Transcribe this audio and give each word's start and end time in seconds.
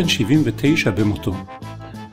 בן 0.00 0.08
79 0.08 0.90
במותו. 0.90 1.32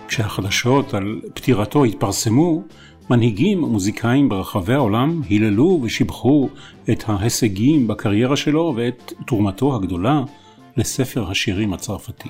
כשהחדשות 0.08 0.94
על 0.94 1.22
פטירתו 1.34 1.84
התפרסמו, 1.86 2.62
מנהיגים 3.10 3.64
ומוזיקאים 3.64 4.30
ברחבי 4.30 4.74
העולם 4.74 5.22
היללו 5.30 5.80
ושיבחו 5.84 6.50
את 6.92 7.04
ההישגים 7.08 7.88
בקריירה 7.88 8.36
שלו 8.36 8.74
ואת 8.76 9.14
תרומתו 9.28 9.76
הגדולה 9.76 10.24
לספר 10.78 11.32
השירים 11.32 11.74
הצרפתי. 11.74 12.30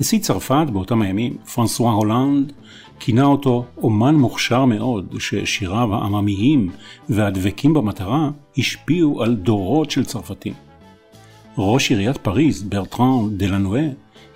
נשיא 0.00 0.18
צרפת 0.18 0.66
באותם 0.72 1.02
הימים, 1.02 1.36
פרנסואה 1.54 1.92
הולנד, 1.92 2.52
כינה 3.00 3.24
אותו 3.24 3.64
אומן 3.82 4.14
מוכשר 4.14 4.64
מאוד, 4.64 5.14
ששיריו 5.18 5.94
העממיים 5.94 6.68
והדבקים 7.08 7.74
במטרה 7.74 8.30
השפיעו 8.58 9.22
על 9.22 9.34
דורות 9.34 9.90
של 9.90 10.04
צרפתים. 10.04 10.71
ראש 11.58 11.90
עיריית 11.90 12.16
פריז, 12.16 12.62
ברטרן 12.62 13.36
דלנואה, 13.36 13.88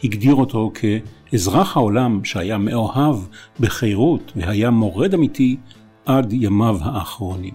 הגדיר 0.05 0.35
אותו 0.35 0.73
כאזרח 0.75 1.77
העולם 1.77 2.25
שהיה 2.25 2.59
מאוהב 2.59 3.17
בחירות 3.61 4.33
והיה 4.37 4.71
מורד 4.71 5.15
אמיתי 5.15 5.57
עד 6.07 6.33
ימיו 6.33 6.79
האחרונים. 6.83 7.55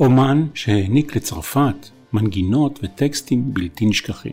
אומן 0.00 0.46
שהעניק 0.54 1.16
לצרפת 1.16 1.88
מנגינות 2.12 2.80
וטקסטים 2.82 3.54
בלתי 3.54 3.86
נשכחים. 3.86 4.32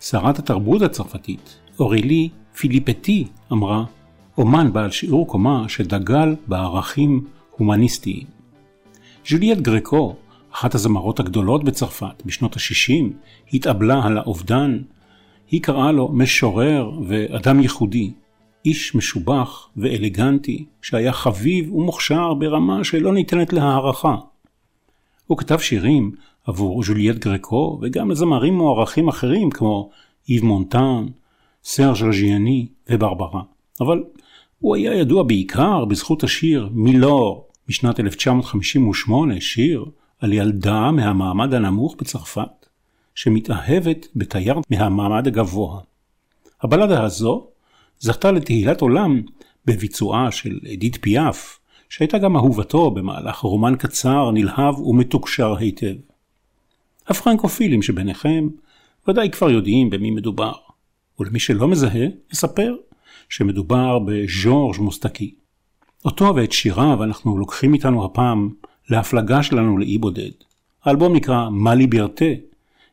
שרת 0.00 0.38
התרבות 0.38 0.82
הצרפתית, 0.82 1.56
אורילי 1.78 2.28
פיליפטי, 2.56 3.26
אמרה, 3.52 3.84
אומן 4.38 4.72
בעל 4.72 4.90
שיעור 4.90 5.28
קומה 5.28 5.64
שדגל 5.68 6.34
בערכים 6.46 7.24
הומניסטיים. 7.50 8.26
ז'וליאט 9.28 9.58
גרקו, 9.58 10.14
אחת 10.54 10.74
הזמרות 10.74 11.20
הגדולות 11.20 11.64
בצרפת 11.64 12.22
בשנות 12.26 12.56
ה-60, 12.56 13.04
התאבלה 13.52 14.02
על 14.04 14.18
האובדן. 14.18 14.78
היא 15.50 15.62
קראה 15.62 15.92
לו 15.92 16.08
משורר 16.12 16.90
ואדם 17.08 17.60
ייחודי, 17.60 18.12
איש 18.64 18.94
משובח 18.94 19.68
ואלגנטי, 19.76 20.64
שהיה 20.82 21.12
חביב 21.12 21.74
ומוכשר 21.74 22.34
ברמה 22.34 22.84
שלא 22.84 23.14
ניתנת 23.14 23.52
להערכה. 23.52 24.16
הוא 25.26 25.38
כתב 25.38 25.58
שירים 25.58 26.12
עבור 26.46 26.84
ז'וליאט 26.84 27.16
גרקו 27.16 27.78
וגם 27.82 28.10
לזמרים 28.10 28.54
מוערכים 28.54 29.08
אחרים 29.08 29.50
כמו 29.50 29.90
איב 30.28 30.44
מונטן, 30.44 31.06
סרג' 31.64 32.02
רג'יאני 32.02 32.66
וברברה. 32.90 33.42
אבל 33.80 34.02
הוא 34.58 34.76
היה 34.76 34.94
ידוע 34.94 35.22
בעיקר 35.22 35.84
בזכות 35.84 36.24
השיר 36.24 36.68
מילור 36.72 37.48
משנת 37.68 38.00
1958, 38.00 39.40
שיר 39.40 39.84
על 40.20 40.32
ילדה 40.32 40.90
מהמעמד 40.90 41.54
הנמוך 41.54 41.96
בצרפת, 41.98 42.66
שמתאהבת 43.14 44.06
בתייר 44.16 44.60
מהמעמד 44.70 45.26
הגבוה. 45.26 45.80
הבלדה 46.62 47.02
הזו 47.02 47.46
זכתה 47.98 48.32
לתהילת 48.32 48.80
עולם 48.80 49.22
בביצועה 49.64 50.30
של 50.30 50.58
אדית 50.72 50.98
פיאף, 51.00 51.58
שהייתה 51.88 52.18
גם 52.18 52.36
אהובתו 52.36 52.90
במהלך 52.90 53.36
רומן 53.36 53.74
קצר, 53.78 54.30
נלהב 54.30 54.78
ומתוקשר 54.80 55.56
היטב. 55.56 55.94
הפרנקופילים 57.06 57.82
שביניכם 57.82 58.48
ודאי 59.08 59.30
כבר 59.30 59.50
יודעים 59.50 59.90
במי 59.90 60.10
מדובר, 60.10 60.52
ולמי 61.20 61.40
שלא 61.40 61.68
מזהה, 61.68 62.06
אספר 62.32 62.76
שמדובר 63.28 63.98
בז'ורג' 63.98 64.80
מוסטקי. 64.80 65.34
אותו 66.04 66.32
ואת 66.36 66.52
שיריו 66.52 67.04
אנחנו 67.04 67.38
לוקחים 67.38 67.74
איתנו 67.74 68.04
הפעם 68.04 68.50
להפלגה 68.90 69.42
שלנו 69.42 69.78
לאי 69.78 69.98
בודד. 69.98 70.30
האלבום 70.84 71.16
נקרא 71.16 71.48
"מאלי 71.48 71.86
בירטה", 71.86 72.24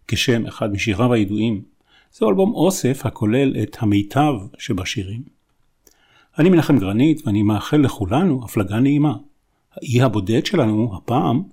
כשם 0.08 0.46
אחד 0.46 0.72
משיריו 0.72 1.14
הידועים. 1.14 1.62
זהו 2.14 2.30
אלבום 2.30 2.54
אוסף 2.54 3.06
הכולל 3.06 3.56
את 3.64 3.78
המיטב 3.80 4.34
שבשירים. 4.58 5.22
אני 6.40 6.50
מנחם 6.50 6.80
גרנית 6.80 7.28
ואני 7.28 7.44
מאחל 7.44 7.78
לכולנו 7.78 8.42
הפלגה 8.46 8.80
נעימה. 8.80 9.14
האי 9.76 10.02
הבודד 10.02 10.46
שלנו 10.46 10.94
הפעם 10.98 11.44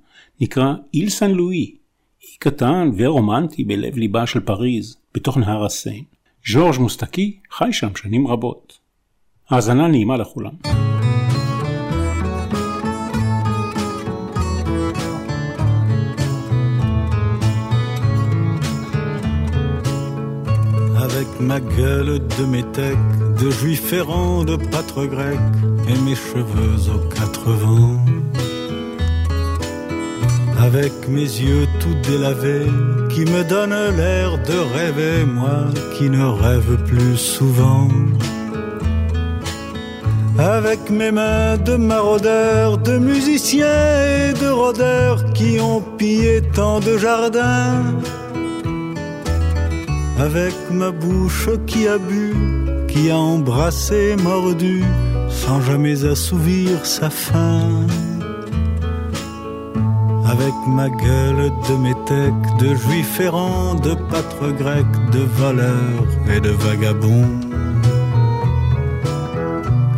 נקרא 0.40 0.74
איל 0.94 1.08
סן 1.08 1.30
לואי, 1.30 1.74
אי 2.22 2.36
קטן 2.38 2.90
ורומנטי 2.96 3.64
בלב 3.64 3.96
ליבה 3.96 4.26
של 4.26 4.40
פריז, 4.40 4.96
בתוך 5.14 5.36
נהר 5.36 5.64
הסיין. 5.64 6.04
ז'ורג' 6.46 6.78
מוסטקי 6.80 7.38
חי 7.50 7.72
שם 7.72 7.96
שנים 7.96 8.26
רבות. 8.26 8.78
האזנה 9.50 9.88
נעימה 9.88 10.16
לכולם. 10.16 10.52
Avec 21.18 21.40
ma 21.40 21.58
gueule 21.58 22.20
de 22.38 22.44
métèque, 22.44 22.96
de 23.42 23.50
juif 23.50 23.92
errant, 23.92 24.44
de 24.44 24.54
pâtre 24.54 25.04
grec, 25.04 25.40
et 25.88 25.98
mes 26.02 26.14
cheveux 26.14 26.92
aux 26.94 27.08
quatre 27.12 27.50
vents. 27.50 27.98
avec 30.62 30.92
mes 31.08 31.22
yeux 31.22 31.66
tout 31.80 31.96
délavés, 32.08 32.70
qui 33.10 33.22
me 33.32 33.42
donnent 33.42 33.96
l'air 33.96 34.38
de 34.38 34.58
rêver, 34.76 35.24
moi 35.24 35.64
qui 35.96 36.08
ne 36.08 36.24
rêve 36.24 36.84
plus 36.84 37.16
souvent. 37.16 37.88
Avec 40.38 40.88
mes 40.90 41.10
mains 41.10 41.56
de 41.56 41.74
maraudeurs, 41.74 42.78
de 42.78 42.96
musiciens 42.96 43.66
et 43.66 44.34
de 44.34 44.50
rôdeurs 44.50 45.32
qui 45.32 45.58
ont 45.60 45.80
pillé 45.96 46.42
tant 46.54 46.78
de 46.78 46.96
jardins. 46.96 47.82
Avec 50.18 50.54
ma 50.70 50.90
bouche 50.90 51.48
qui 51.66 51.86
a 51.86 51.98
bu, 51.98 52.34
qui 52.88 53.10
a 53.10 53.18
embrassé, 53.18 54.16
mordu, 54.22 54.82
sans 55.28 55.60
jamais 55.60 56.04
assouvir 56.04 56.84
sa 56.84 57.10
faim 57.10 57.86
avec 60.30 60.54
ma 60.66 60.88
gueule 60.90 61.50
de 61.68 61.76
métèque, 61.76 62.56
de 62.58 62.74
juif 62.74 63.20
errant, 63.20 63.74
de 63.74 63.94
pâtre 63.94 64.52
grec, 64.56 64.86
de 65.12 65.20
voleur 65.20 66.04
et 66.34 66.40
de 66.40 66.50
vagabond. 66.50 67.28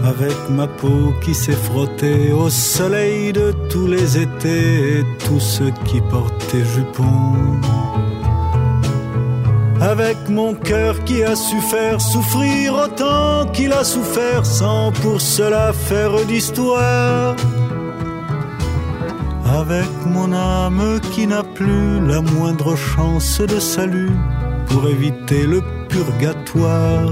Avec 0.05 0.39
ma 0.51 0.67
peau 0.67 1.13
qui 1.23 1.35
s'est 1.35 1.61
frottée 1.69 2.33
au 2.33 2.49
soleil 2.49 3.33
de 3.33 3.53
tous 3.71 3.87
les 3.87 4.19
étés 4.19 4.99
et 4.99 5.05
tous 5.27 5.41
ceux 5.41 5.73
qui 5.85 6.01
portaient 6.01 6.65
jupons. 6.65 7.61
Avec 9.81 10.17
mon 10.29 10.55
cœur 10.55 11.03
qui 11.05 11.23
a 11.23 11.35
su 11.35 11.61
faire 11.61 12.01
souffrir 12.01 12.75
autant 12.75 13.47
qu'il 13.53 13.73
a 13.73 13.85
souffert 13.85 14.45
sans 14.45 14.93
pour 14.93 15.21
cela 15.21 15.73
faire 15.73 16.15
d'histoire 16.27 17.37
avec 19.59 19.89
mon 20.07 20.33
âme 20.33 21.01
qui 21.13 21.27
n'a 21.27 21.43
plus 21.43 22.07
la 22.07 22.21
moindre 22.21 22.77
chance 22.77 23.41
de 23.41 23.59
salut 23.59 24.13
pour 24.69 24.89
éviter 24.89 25.47
le 25.47 25.61
purgatoire. 25.89 27.11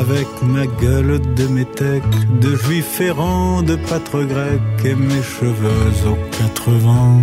Avec 0.00 0.28
ma 0.42 0.66
gueule 0.66 1.20
de 1.34 1.46
métèque, 1.48 2.38
de 2.40 2.54
juif 2.54 3.00
errant, 3.00 3.62
de 3.62 3.76
pâtre 3.76 4.22
grec 4.22 4.60
et 4.84 4.94
mes 4.94 5.22
cheveux 5.22 5.92
aux 6.06 6.36
quatre 6.36 6.70
vents. 6.70 7.22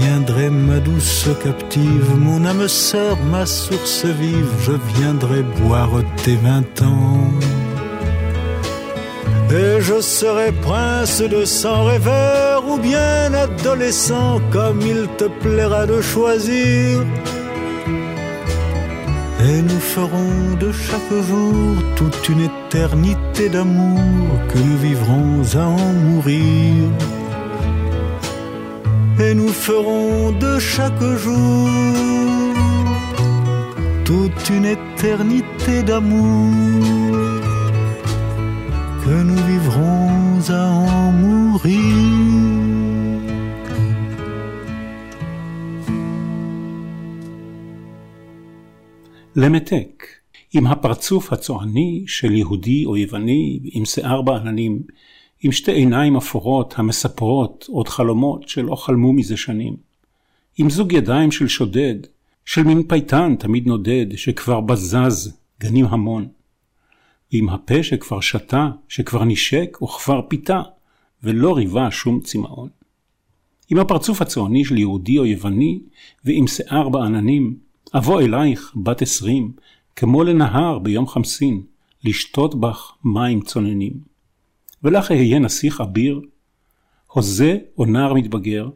Viendrai 0.00 0.50
ma 0.50 0.78
douce 0.80 1.28
captive, 1.42 2.10
mon 2.18 2.44
âme 2.44 2.68
sœur, 2.68 3.16
ma 3.30 3.46
source 3.46 4.04
vive, 4.04 4.52
je 4.60 4.72
viendrai 4.98 5.42
boire 5.42 6.02
tes 6.22 6.36
vingt 6.36 6.82
ans. 6.82 7.30
Et 9.50 9.80
je 9.80 10.00
serai 10.00 10.52
prince 10.52 11.22
de 11.22 11.44
sang 11.44 11.84
rêveur 11.84 12.68
ou 12.68 12.78
bien 12.78 13.32
adolescent 13.32 14.40
comme 14.50 14.80
il 14.82 15.08
te 15.16 15.24
plaira 15.40 15.86
de 15.86 16.00
choisir. 16.02 17.02
Et 19.48 19.62
nous 19.62 19.80
ferons 19.94 20.56
de 20.60 20.72
chaque 20.72 21.14
jour 21.28 21.76
toute 21.94 22.28
une 22.28 22.42
éternité 22.50 23.48
d'amour 23.48 24.28
que 24.48 24.58
nous 24.58 24.78
vivrons 24.78 25.42
à 25.54 25.64
en 25.64 25.92
mourir 25.92 26.90
Et 29.19 29.33
nous 29.33 29.53
ferons 29.67 30.31
de 30.31 30.59
chaque 30.59 31.03
jour 31.23 31.69
toute 34.05 34.49
une 34.49 34.65
éternité 34.65 35.83
d'amour 35.83 36.51
que 39.03 39.15
nous 39.29 39.41
vivrons 39.51 40.39
à 40.49 40.63
en 40.69 41.11
mourir. 41.11 42.41
למתק, 49.35 50.03
עם 50.53 50.67
הפרצוף 50.67 51.33
הצועני 51.33 52.03
של 52.07 52.31
יהודי 52.35 52.85
או 52.85 52.97
יווני, 52.97 53.59
עם 53.63 53.85
שיער 53.85 54.21
בעננים, 54.21 54.79
עם 55.42 55.52
שתי 55.52 55.72
עיניים 55.72 56.16
אפורות 56.16 56.74
המספרות 56.76 57.66
עוד 57.68 57.88
חלומות 57.88 58.48
שלא 58.48 58.74
חלמו 58.76 59.12
מזה 59.12 59.36
שנים, 59.36 59.76
עם 60.58 60.70
זוג 60.70 60.92
ידיים 60.92 61.30
של 61.30 61.48
שודד, 61.48 61.94
של 62.44 62.62
מין 62.62 62.82
פייטן 62.88 63.36
תמיד 63.38 63.66
נודד, 63.66 64.06
שכבר 64.16 64.60
בזז 64.60 65.38
גנים 65.60 65.86
המון. 65.86 66.28
ועם 67.32 67.48
הפה 67.48 67.82
שכבר 67.82 68.20
שתה, 68.20 68.70
שכבר 68.88 69.24
נשק 69.24 69.78
וכבר 69.82 70.20
פיתה, 70.28 70.62
ולא 71.22 71.56
ריבה 71.56 71.90
שום 71.90 72.20
צמאון. 72.20 72.68
עם 73.70 73.78
הפרצוף 73.78 74.22
הצועני 74.22 74.64
של 74.64 74.78
יהודי 74.78 75.18
או 75.18 75.26
יווני, 75.26 75.80
ועם 76.24 76.46
שיער 76.46 76.88
בעננים, 76.88 77.56
אבוא 77.94 78.20
אלייך, 78.20 78.72
בת 78.76 79.02
עשרים, 79.02 79.52
כמו 79.96 80.24
לנהר 80.24 80.78
ביום 80.78 81.06
חמסין, 81.06 81.62
לשתות 82.04 82.60
בך 82.60 82.92
מים 83.04 83.40
צוננים. 83.40 84.15
ולך 84.82 85.10
אהיה 85.10 85.38
נסיך 85.38 85.80
אביר, 85.80 86.20
הוזה 87.06 87.58
או 87.78 87.84
נער 87.84 88.14
מתבגר, 88.14 88.68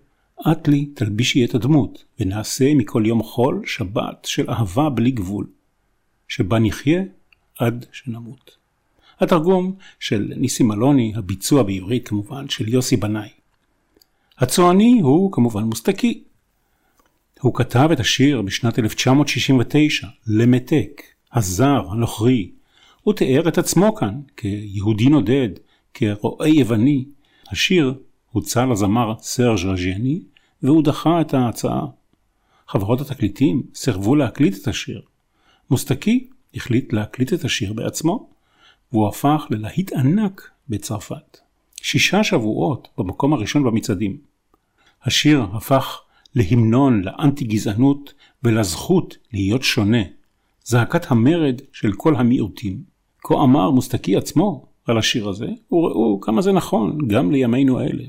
את 0.53 0.69
לי 0.69 0.87
תלבישי 0.87 1.45
את 1.45 1.55
הדמות, 1.55 2.05
ונעשה 2.21 2.75
מכל 2.75 3.03
יום 3.07 3.23
חול 3.23 3.63
שבת 3.67 4.25
של 4.25 4.51
אהבה 4.51 4.91
בלי 4.91 5.11
גבול, 5.11 5.47
שבה 6.29 6.59
נחיה 6.59 7.03
עד 7.59 7.87
שנמות. 7.93 8.57
התרגום 9.21 9.77
של 10.01 10.33
ניסים 10.37 10.73
אלוני, 10.73 11.13
הביצוע 11.17 11.63
בעברית 11.63 12.09
כמובן, 12.09 12.49
של 12.49 12.69
יוסי 12.69 12.97
בנאי. 12.97 13.29
הצועני 14.39 15.01
הוא 15.03 15.33
כמובן 15.33 15.63
מוסטקי. 15.63 16.23
הוא 17.41 17.55
כתב 17.55 17.89
את 17.93 18.01
השיר 18.01 18.43
בשנת 18.43 18.79
1969, 18.79 20.09
למתק, 20.27 21.03
הזר, 21.33 21.83
הנוכרי. 21.91 22.51
הוא 23.03 23.15
תיאר 23.15 23.49
את 23.49 23.59
עצמו 23.59 23.95
כאן 23.95 24.21
כיהודי 24.37 25.09
נודד, 25.09 25.49
כרועה 25.95 26.49
יווני. 26.49 27.05
השיר 27.49 27.95
הוצע 28.31 28.67
לזמר 28.67 29.15
סרג' 29.19 29.67
רג'יאני, 29.67 30.23
והוא 30.63 30.85
דחה 30.85 31.21
את 31.21 31.35
ההצעה. 31.35 31.87
חברות 32.69 33.01
התקליטים 33.01 33.63
סירבו 33.75 34.17
להקליט 34.17 34.63
את 34.63 34.69
השיר. 34.69 35.03
מוסטקי 35.71 36.29
החליט 36.55 36.93
להקליט 36.93 37.33
את 37.33 37.45
השיר 37.45 37.73
בעצמו, 37.73 38.31
והוא 38.93 39.09
הפך 39.09 39.47
ללהיט 39.51 39.93
ענק 39.93 40.51
בצרפת. 40.69 41.39
שישה 41.83 42.25
שבועות 42.25 42.89
במקום 42.99 43.33
הראשון 43.33 43.65
במצעדים. 43.65 44.19
השיר 45.05 45.47
הפך 45.53 46.01
להמנון 46.35 47.03
לאנטי 47.03 47.45
גזענות 47.45 48.15
ולזכות 48.43 49.17
להיות 49.33 49.63
שונה, 49.63 50.03
זעקת 50.65 51.11
המרד 51.11 51.61
של 51.73 51.93
כל 51.93 52.17
המיעוטים. 52.17 52.83
כה 53.23 53.35
אמר 53.35 53.71
מוסטקי 53.71 54.17
עצמו 54.17 54.67
על 54.90 54.98
השיר 54.98 55.30
הזה, 55.30 55.48
וראו 55.72 56.20
כמה 56.22 56.42
זה 56.42 56.52
נכון 56.52 56.98
גם 57.08 57.32
לימינו 57.32 57.80
אלה. 57.80 58.04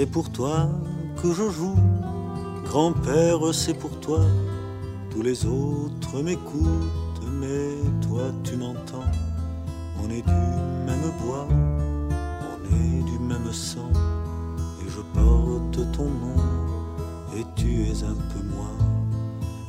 C'est 0.00 0.10
pour 0.16 0.30
toi 0.30 0.56
que 1.20 1.28
je 1.38 1.46
joue, 1.58 1.80
grand-père, 2.68 3.40
c'est 3.52 3.78
pour 3.82 3.94
toi. 4.06 4.20
Tous 5.10 5.22
les 5.28 5.38
autres 5.44 6.14
m'écoutent, 6.26 7.20
mais 7.40 7.64
toi 8.06 8.24
tu 8.44 8.54
m'entends. 8.62 9.10
On 10.02 10.08
est 10.16 10.24
du 10.34 10.42
même 10.88 11.08
bois, 11.20 11.46
on 12.50 12.58
est 12.78 13.02
du 13.10 13.18
même 13.30 13.50
sang, 13.52 13.92
et 14.82 14.88
je 14.94 15.02
porte 15.16 15.78
ton 15.96 16.08
nom, 16.22 16.40
et 16.73 16.73
es 17.67 18.03
un 18.03 18.17
peu 18.31 18.41
moi. 18.55 18.71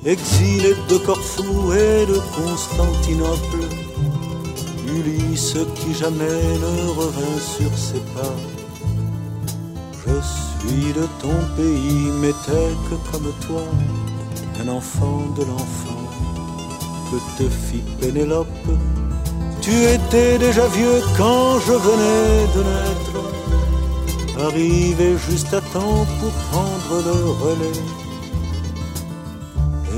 Exilé 0.04 0.74
de 0.88 0.98
Corfou 0.98 1.72
et 1.72 2.06
de 2.06 2.18
Constantinople, 2.36 3.64
Ulysse 4.88 5.58
qui 5.76 5.94
jamais 5.94 6.42
ne 6.64 6.88
revint 6.90 7.40
sur 7.40 7.76
ses 7.76 8.00
pas 8.14 8.34
je 10.06 10.68
suis 10.68 10.92
de 10.92 11.06
ton 11.20 11.36
pays, 11.56 12.10
mais 12.20 12.32
tel 12.46 12.72
que 12.88 12.96
comme 13.10 13.32
toi, 13.46 13.62
un 14.62 14.68
enfant 14.68 15.22
de 15.36 15.42
l'enfant 15.44 16.04
que 17.10 17.18
te 17.38 17.48
fit 17.48 17.82
Pénélope. 18.00 18.46
Tu 19.60 19.70
étais 19.70 20.38
déjà 20.38 20.66
vieux 20.68 21.00
quand 21.16 21.58
je 21.66 21.72
venais 21.72 22.46
de 22.54 22.62
naître, 22.70 23.35
arrivé 24.38 25.16
juste 25.28 25.52
à 25.54 25.60
temps 25.60 26.06
pour 26.20 26.32
prendre 26.50 26.94
le 27.08 27.18
relais. 27.44 27.80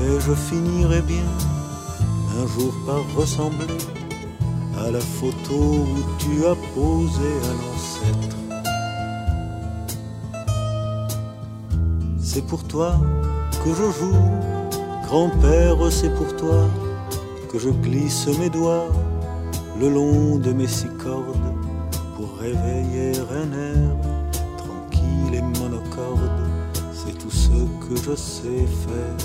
Et 0.01 0.19
je 0.19 0.33
finirai 0.33 1.01
bien 1.01 1.29
un 2.41 2.47
jour 2.47 2.73
par 2.85 3.03
ressembler 3.15 3.77
à 4.77 4.91
la 4.91 5.01
photo 5.01 5.55
où 5.55 5.99
tu 6.17 6.45
as 6.45 6.55
posé 6.73 7.29
un 7.51 7.57
ancêtre. 7.73 8.39
c'est 12.31 12.45
pour 12.45 12.63
toi 12.63 12.95
que 13.63 13.71
je 13.71 13.83
joue, 13.99 14.21
grand-père, 15.07 15.77
c'est 15.91 16.13
pour 16.13 16.35
toi 16.35 16.69
que 17.51 17.57
je 17.57 17.69
glisse 17.69 18.27
mes 18.39 18.51
doigts 18.51 18.87
le 19.79 19.89
long 19.89 20.37
de 20.37 20.53
mes 20.53 20.67
six 20.67 20.87
cordes 21.03 21.53
pour 22.15 22.37
réveiller 22.37 23.13
un 23.41 23.51
air 23.51 23.68
ce 27.49 27.85
que 27.85 27.95
je 28.05 28.15
sais 28.15 28.67
faire 28.83 29.17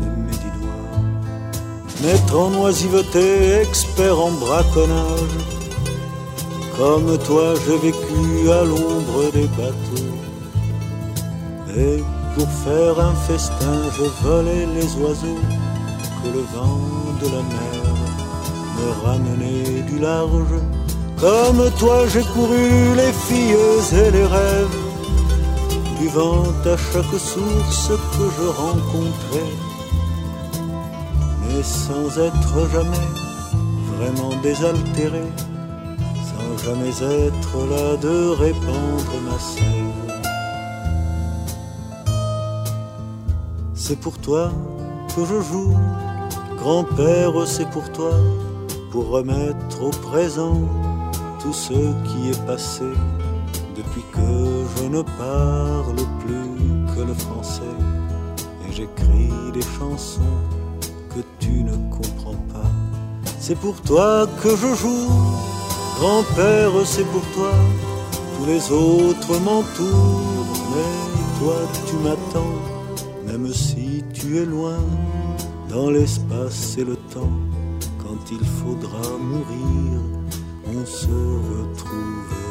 de 0.00 0.06
mes 0.22 0.30
dix 0.30 0.52
doigts. 0.58 1.02
Maître 2.02 2.38
en 2.38 2.64
oisiveté, 2.64 3.60
expert 3.62 4.18
en 4.18 4.32
braconnage, 4.32 5.36
comme 6.78 7.18
toi 7.18 7.54
j'ai 7.66 7.78
vécu 7.78 8.50
à 8.50 8.64
l'ombre 8.64 9.30
des 9.32 9.48
bateaux. 9.58 10.12
Et 11.76 12.02
pour 12.34 12.48
faire 12.64 13.00
un 13.00 13.14
festin, 13.26 13.76
je 13.96 14.04
volais 14.26 14.66
les 14.74 14.88
oiseaux 15.02 15.42
que 16.22 16.28
le 16.36 16.44
vent 16.54 16.80
de 17.20 17.26
la 17.26 17.42
mer 17.54 17.82
me 18.78 19.06
ramenait 19.06 19.82
du 19.90 19.98
large. 19.98 20.56
Comme 21.20 21.70
toi, 21.78 21.98
j'ai 22.12 22.24
couru 22.34 22.96
les 22.96 23.12
filles 23.12 23.56
et 23.92 24.10
les 24.10 24.24
rêves, 24.24 24.76
buvant 26.02 26.42
à 26.64 26.76
chaque 26.76 27.18
source 27.32 27.92
que 28.14 28.24
je 28.38 28.48
rencontrais, 28.64 29.52
mais 31.40 31.62
sans 31.62 32.18
être 32.18 32.56
jamais 32.74 33.08
vraiment 33.92 34.34
désaltéré, 34.42 35.26
sans 36.30 36.64
jamais 36.64 36.96
être 37.28 37.56
là 37.72 37.96
de 37.96 38.28
répandre 38.44 39.14
ma 39.26 39.38
sève. 39.38 40.02
c'est 43.74 44.00
pour 44.00 44.16
toi 44.18 44.50
que 45.14 45.24
je 45.24 45.40
joue. 45.40 45.76
Grand-père, 46.56 47.32
c'est 47.46 47.68
pour 47.70 47.90
toi, 47.90 48.12
pour 48.92 49.08
remettre 49.08 49.82
au 49.82 49.90
présent 49.90 50.56
tout 51.40 51.52
ce 51.52 51.74
qui 52.06 52.30
est 52.30 52.46
passé 52.46 52.90
ne 54.92 55.02
parle 55.02 56.02
plus 56.22 56.94
que 56.94 57.00
le 57.00 57.14
français 57.14 57.76
et 58.64 58.72
j'écris 58.72 59.52
des 59.52 59.66
chansons 59.78 60.38
que 61.14 61.20
tu 61.40 61.64
ne 61.70 61.76
comprends 61.90 62.40
pas. 62.52 62.70
C'est 63.40 63.58
pour 63.58 63.80
toi 63.80 64.26
que 64.42 64.50
je 64.50 64.70
joue, 64.82 65.08
grand-père, 65.98 66.72
c'est 66.84 67.08
pour 67.14 67.26
toi, 67.36 67.52
tous 68.36 68.46
les 68.46 68.62
autres 68.70 69.34
m'entourent, 69.40 70.46
mais 70.72 71.38
toi 71.38 71.56
tu 71.86 71.94
m'attends 72.04 72.72
même 73.32 73.50
si 73.52 74.04
tu 74.12 74.38
es 74.38 74.44
loin, 74.44 74.78
dans 75.70 75.90
l'espace 75.90 76.76
et 76.76 76.84
le 76.84 76.96
temps, 77.14 77.38
quand 78.02 78.20
il 78.30 78.44
faudra 78.44 79.16
mourir, 79.18 80.00
on 80.66 80.84
se 80.84 81.06
retrouvera. 81.06 82.41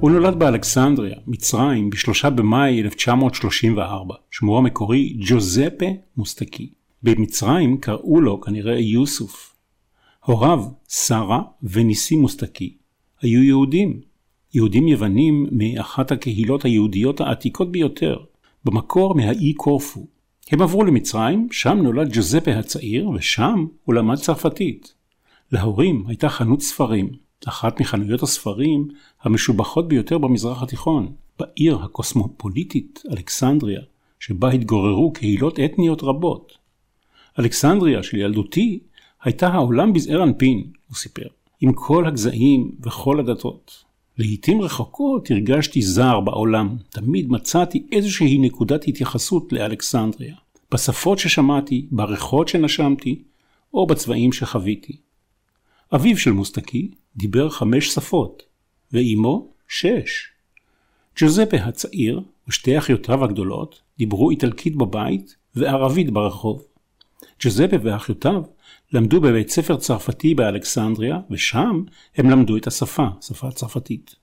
הוא 0.00 0.10
נולד 0.10 0.38
באלכסנדריה, 0.38 1.16
מצרים, 1.26 1.90
ב-3 1.90 2.30
במאי 2.30 2.80
1934. 2.80 4.14
שמו 4.30 4.58
המקורי 4.58 5.16
ג'וזפה 5.28 5.86
מוסטקי. 6.16 6.72
במצרים 7.02 7.78
קראו 7.78 8.20
לו 8.20 8.40
כנראה 8.40 8.78
יוסוף. 8.78 9.54
הוריו, 10.24 10.64
שרה 10.88 11.42
וניסים 11.62 12.20
מוסטקי, 12.20 12.76
היו 13.22 13.42
יהודים. 13.42 14.00
יהודים 14.54 14.88
יוונים 14.88 15.46
מאחת 15.50 16.12
הקהילות 16.12 16.64
היהודיות 16.64 17.20
העתיקות 17.20 17.72
ביותר, 17.72 18.18
במקור 18.64 19.14
מהאי 19.14 19.54
קורפו. 19.54 20.06
הם 20.50 20.62
עברו 20.62 20.84
למצרים, 20.84 21.48
שם 21.50 21.78
נולד 21.82 22.08
ג'וזפה 22.12 22.50
הצעיר, 22.50 23.08
ושם 23.08 23.66
הוא 23.84 23.94
למד 23.94 24.16
צרפתית. 24.16 24.94
להורים 25.52 26.04
הייתה 26.06 26.28
חנות 26.28 26.62
ספרים, 26.62 27.27
אחת 27.48 27.80
מחנויות 27.80 28.22
הספרים 28.22 28.88
המשובחות 29.22 29.88
ביותר 29.88 30.18
במזרח 30.18 30.62
התיכון. 30.62 31.12
בעיר 31.38 31.78
הקוסמופוליטית 31.82 33.02
אלכסנדריה, 33.10 33.80
שבה 34.20 34.50
התגוררו 34.50 35.12
קהילות 35.12 35.60
אתניות 35.60 36.02
רבות. 36.02 36.52
אלכסנדריה 37.38 38.02
של 38.02 38.16
ילדותי 38.16 38.78
הייתה 39.22 39.48
העולם 39.48 39.92
בזעיר 39.92 40.22
אנפין, 40.22 40.64
הוא 40.88 40.96
סיפר, 40.96 41.26
עם 41.60 41.72
כל 41.72 42.06
הגזעים 42.06 42.72
וכל 42.82 43.20
הדתות. 43.20 43.84
לעתים 44.18 44.62
רחוקות 44.62 45.30
הרגשתי 45.30 45.82
זר 45.82 46.20
בעולם, 46.20 46.76
תמיד 46.88 47.30
מצאתי 47.30 47.86
איזושהי 47.92 48.38
נקודת 48.38 48.88
התייחסות 48.88 49.52
לאלכסנדריה, 49.52 50.34
בשפות 50.72 51.18
ששמעתי, 51.18 51.86
בריחות 51.90 52.48
שנשמתי, 52.48 53.22
או 53.74 53.86
בצבעים 53.86 54.32
שחוויתי. 54.32 54.96
אביו 55.94 56.16
של 56.16 56.32
מוסטקי 56.32 56.90
דיבר 57.16 57.48
חמש 57.48 57.88
שפות, 57.88 58.42
ואימו 58.92 59.48
שש. 59.68 60.28
ג'וזפה 61.20 61.56
הצעיר 61.56 62.20
ושתי 62.48 62.78
אחיותיו 62.78 63.24
הגדולות 63.24 63.80
דיברו 63.98 64.30
איטלקית 64.30 64.76
בבית 64.76 65.36
וערבית 65.54 66.10
ברחוב. 66.10 66.62
ג'וזפה 67.40 67.76
ואחיותיו 67.82 68.42
למדו 68.92 69.20
בבית 69.20 69.48
ספר 69.48 69.76
צרפתי 69.76 70.34
באלכסנדריה, 70.34 71.20
ושם 71.30 71.82
הם 72.16 72.30
למדו 72.30 72.56
את 72.56 72.66
השפה, 72.66 73.06
שפה 73.20 73.48
הצרפתית. 73.48 74.14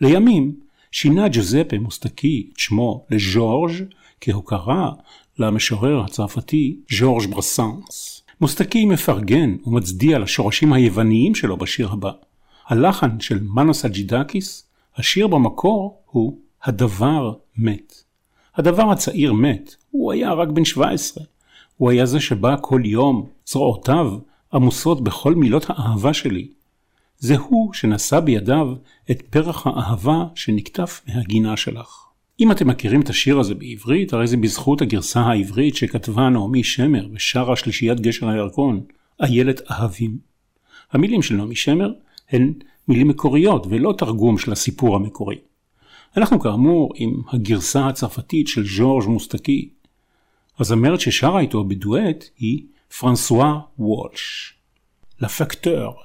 לימים 0.00 0.60
שינה 0.92 1.28
ג'וזפה 1.32 1.78
מוסטקי 1.78 2.50
את 2.52 2.58
שמו 2.58 3.06
לז'ורג' 3.10 3.72
כהוקרה 4.20 4.92
למשורר 5.38 6.00
הצרפתי 6.00 6.76
ז'ורג' 6.90 7.30
ברסנס. 7.30 8.21
מוסטקי 8.42 8.84
מפרגן 8.84 9.56
ומצדיע 9.66 10.18
לשורשים 10.18 10.72
היווניים 10.72 11.34
שלו 11.34 11.56
בשיר 11.56 11.92
הבא. 11.92 12.10
הלחן 12.66 13.20
של 13.20 13.40
מנוס 13.42 13.84
אג'ידקיס, 13.84 14.66
השיר 14.96 15.26
במקור 15.26 16.02
הוא 16.06 16.38
הדבר 16.62 17.32
מת. 17.56 17.94
הדבר 18.56 18.90
הצעיר 18.90 19.32
מת, 19.32 19.74
הוא 19.90 20.12
היה 20.12 20.32
רק 20.32 20.48
בן 20.48 20.64
17. 20.64 21.24
הוא 21.76 21.90
היה 21.90 22.06
זה 22.06 22.20
שבא 22.20 22.56
כל 22.60 22.80
יום, 22.84 23.26
זרועותיו 23.46 24.18
עמוסות 24.52 25.04
בכל 25.04 25.34
מילות 25.34 25.70
האהבה 25.70 26.14
שלי. 26.14 26.48
זה 27.18 27.36
הוא 27.38 27.72
שנשא 27.72 28.20
בידיו 28.20 28.68
את 29.10 29.22
פרח 29.30 29.66
האהבה 29.66 30.24
שנקטף 30.34 31.02
מהגינה 31.06 31.56
שלך. 31.56 32.01
אם 32.42 32.52
אתם 32.52 32.68
מכירים 32.68 33.00
את 33.00 33.08
השיר 33.08 33.38
הזה 33.38 33.54
בעברית, 33.54 34.12
הרי 34.12 34.26
זה 34.26 34.36
בזכות 34.36 34.82
הגרסה 34.82 35.20
העברית 35.20 35.76
שכתבה 35.76 36.28
נעמי 36.28 36.64
שמר 36.64 37.06
ושרה 37.12 37.56
שלישיית 37.56 38.00
גשר 38.00 38.28
הירקון, 38.28 38.80
איילת 39.22 39.60
אהבים. 39.70 40.18
המילים 40.92 41.22
של 41.22 41.34
נעמי 41.34 41.56
שמר 41.56 41.92
הן 42.30 42.52
מילים 42.88 43.08
מקוריות 43.08 43.66
ולא 43.70 43.94
תרגום 43.98 44.38
של 44.38 44.52
הסיפור 44.52 44.96
המקורי. 44.96 45.36
אנחנו 46.16 46.40
כאמור 46.40 46.92
עם 46.96 47.22
הגרסה 47.32 47.88
הצרפתית 47.88 48.48
של 48.48 48.64
ז'ורג' 48.76 49.08
מוסטקי. 49.08 49.68
הזמרת 50.58 51.00
ששרה 51.00 51.40
איתו 51.40 51.64
בדואט 51.64 52.24
היא 52.38 52.62
פרנסואה 52.98 53.58
וולש. 53.78 54.54
לפקטור. 55.20 56.02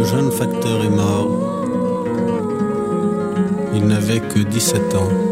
Le 0.00 0.06
jeune 0.06 0.32
facteur 0.32 0.82
est 0.82 0.88
mort. 0.88 1.28
Il 3.74 3.86
n'avait 3.86 4.20
que 4.20 4.38
17 4.38 4.94
ans. 4.94 5.29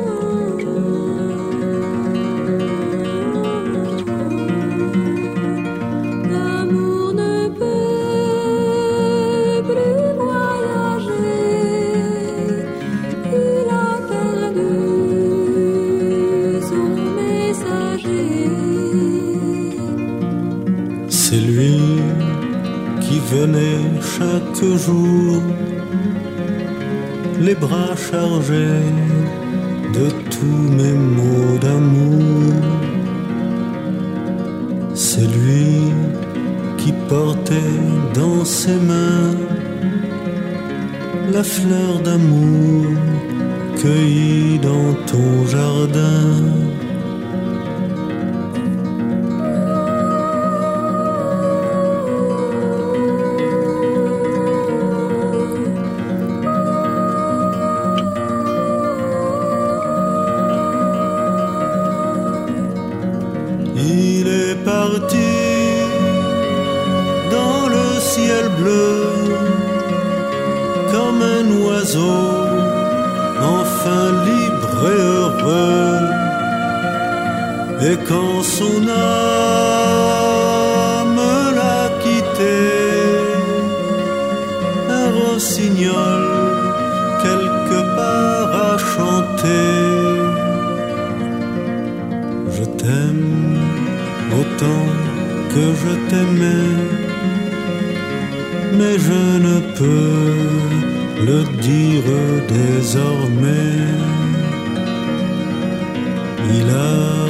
il 106.49 106.71
a 106.71 107.29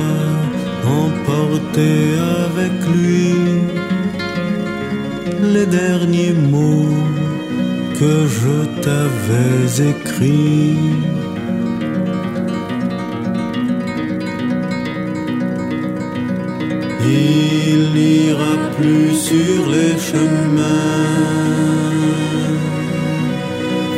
emporté 1.02 1.90
avec 2.46 2.74
lui 2.94 3.34
les 5.54 5.66
derniers 5.66 6.32
mots 6.32 6.96
que 7.98 8.26
je 8.38 8.56
t'avais 8.82 9.90
écrits. 9.92 10.76
Il 17.70 17.80
n'ira 17.94 18.54
plus 18.76 19.14
sur 19.28 19.60
les 19.74 19.94
chemins 20.08 20.98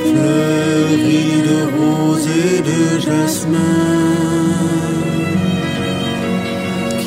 fleuris 0.09 1.43
de 1.49 1.59
roses 1.77 2.29
et 2.45 2.61
de 2.71 3.01
jasmin. 3.01 4.80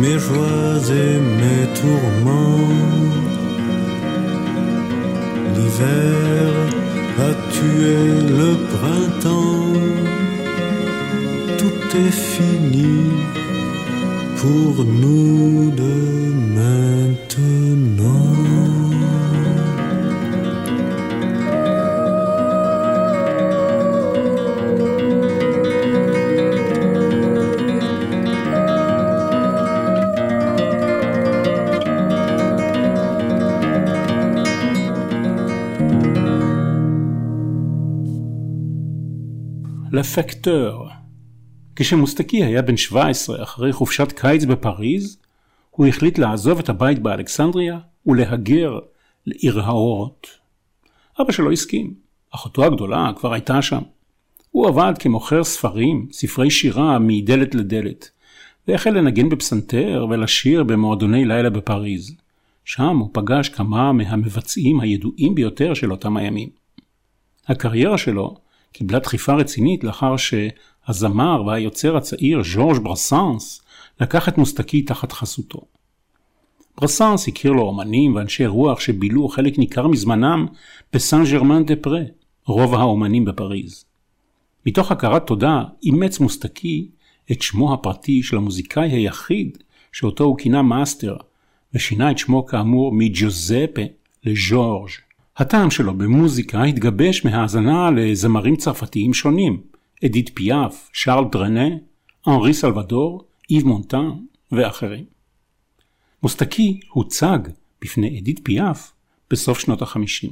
mes 0.00 0.18
joies 0.18 0.82
et 1.04 1.18
mes 1.40 1.64
tourments. 1.80 2.68
L'hiver 5.54 6.50
a 7.28 7.32
tué 7.54 7.98
le 8.40 8.50
printemps. 8.74 9.72
Tout 11.58 11.96
est 12.04 12.16
fini 12.36 12.96
pour 14.40 14.84
nous 14.84 15.70
de 15.82 15.89
לפקטור. 40.00 40.88
כשמוסטקי 41.76 42.44
היה 42.44 42.62
בן 42.62 42.76
17 42.76 43.42
אחרי 43.42 43.72
חופשת 43.72 44.12
קיץ 44.12 44.44
בפריז, 44.44 45.18
הוא 45.70 45.86
החליט 45.86 46.18
לעזוב 46.18 46.58
את 46.58 46.68
הבית 46.68 46.98
באלכסנדריה 46.98 47.78
ולהגר 48.06 48.78
לעיר 49.26 49.60
האורות. 49.60 50.26
אבא 51.20 51.32
שלו 51.32 51.52
הסכים, 51.52 51.94
אחותו 52.34 52.64
הגדולה 52.64 53.10
כבר 53.16 53.32
הייתה 53.32 53.62
שם. 53.62 53.80
הוא 54.50 54.68
עבד 54.68 54.92
כמוכר 54.98 55.44
ספרים, 55.44 56.08
ספרי 56.12 56.50
שירה 56.50 56.98
מדלת 56.98 57.54
לדלת, 57.54 58.10
והחל 58.68 58.90
לנגן 58.90 59.28
בפסנתר 59.28 60.06
ולשיר 60.10 60.64
במועדוני 60.64 61.24
לילה 61.24 61.50
בפריז. 61.50 62.16
שם 62.64 62.96
הוא 62.96 63.10
פגש 63.12 63.48
כמה 63.48 63.92
מהמבצעים 63.92 64.80
הידועים 64.80 65.34
ביותר 65.34 65.74
של 65.74 65.90
אותם 65.90 66.16
הימים. 66.16 66.48
הקריירה 67.48 67.98
שלו 67.98 68.36
קיבלה 68.72 68.98
דחיפה 68.98 69.32
רצינית 69.32 69.84
לאחר 69.84 70.16
שהזמר 70.16 71.42
והיוצר 71.46 71.96
הצעיר 71.96 72.42
ז'ורג' 72.54 72.78
ברסאנס 72.78 73.62
לקח 74.00 74.28
את 74.28 74.38
מוסטקי 74.38 74.82
תחת 74.82 75.12
חסותו. 75.12 75.60
ברסאנס 76.80 77.28
הכיר 77.28 77.52
לו 77.52 77.62
אומנים 77.62 78.14
ואנשי 78.14 78.46
רוח 78.46 78.80
שבילו 78.80 79.28
חלק 79.28 79.58
ניכר 79.58 79.86
מזמנם 79.86 80.46
בסן 80.92 81.24
ג'רמן 81.24 81.64
דה 81.64 81.76
פרה, 81.76 82.02
רוב 82.46 82.74
האומנים 82.74 83.24
בפריז. 83.24 83.84
מתוך 84.66 84.92
הכרת 84.92 85.26
תודה 85.26 85.62
אימץ 85.82 86.20
מוסטקי 86.20 86.88
את 87.32 87.42
שמו 87.42 87.74
הפרטי 87.74 88.22
של 88.22 88.36
המוזיקאי 88.36 88.90
היחיד 88.90 89.58
שאותו 89.92 90.24
הוא 90.24 90.38
כינה 90.38 90.62
מאסטר, 90.62 91.16
ושינה 91.74 92.10
את 92.10 92.18
שמו 92.18 92.46
כאמור 92.46 92.92
מג'וזפה 92.92 93.82
לז'ורג'. 94.24 94.90
הטעם 95.36 95.70
שלו 95.70 95.94
במוזיקה 95.94 96.62
התגבש 96.62 97.24
מהאזנה 97.24 97.90
לזמרים 97.90 98.56
צרפתיים 98.56 99.14
שונים, 99.14 99.62
אדית 100.04 100.30
פיאף, 100.34 100.90
שרל 100.92 101.24
דרנה, 101.32 101.68
אנרי 102.28 102.54
סלבדור, 102.54 103.24
איב 103.50 103.66
מונטן 103.66 104.10
ואחרים. 104.52 105.04
מוסטקי 106.22 106.80
הוצג 106.88 107.38
בפני 107.82 108.18
אדית 108.18 108.40
פיאף 108.42 108.92
בסוף 109.30 109.58
שנות 109.58 109.82
החמישים. 109.82 110.30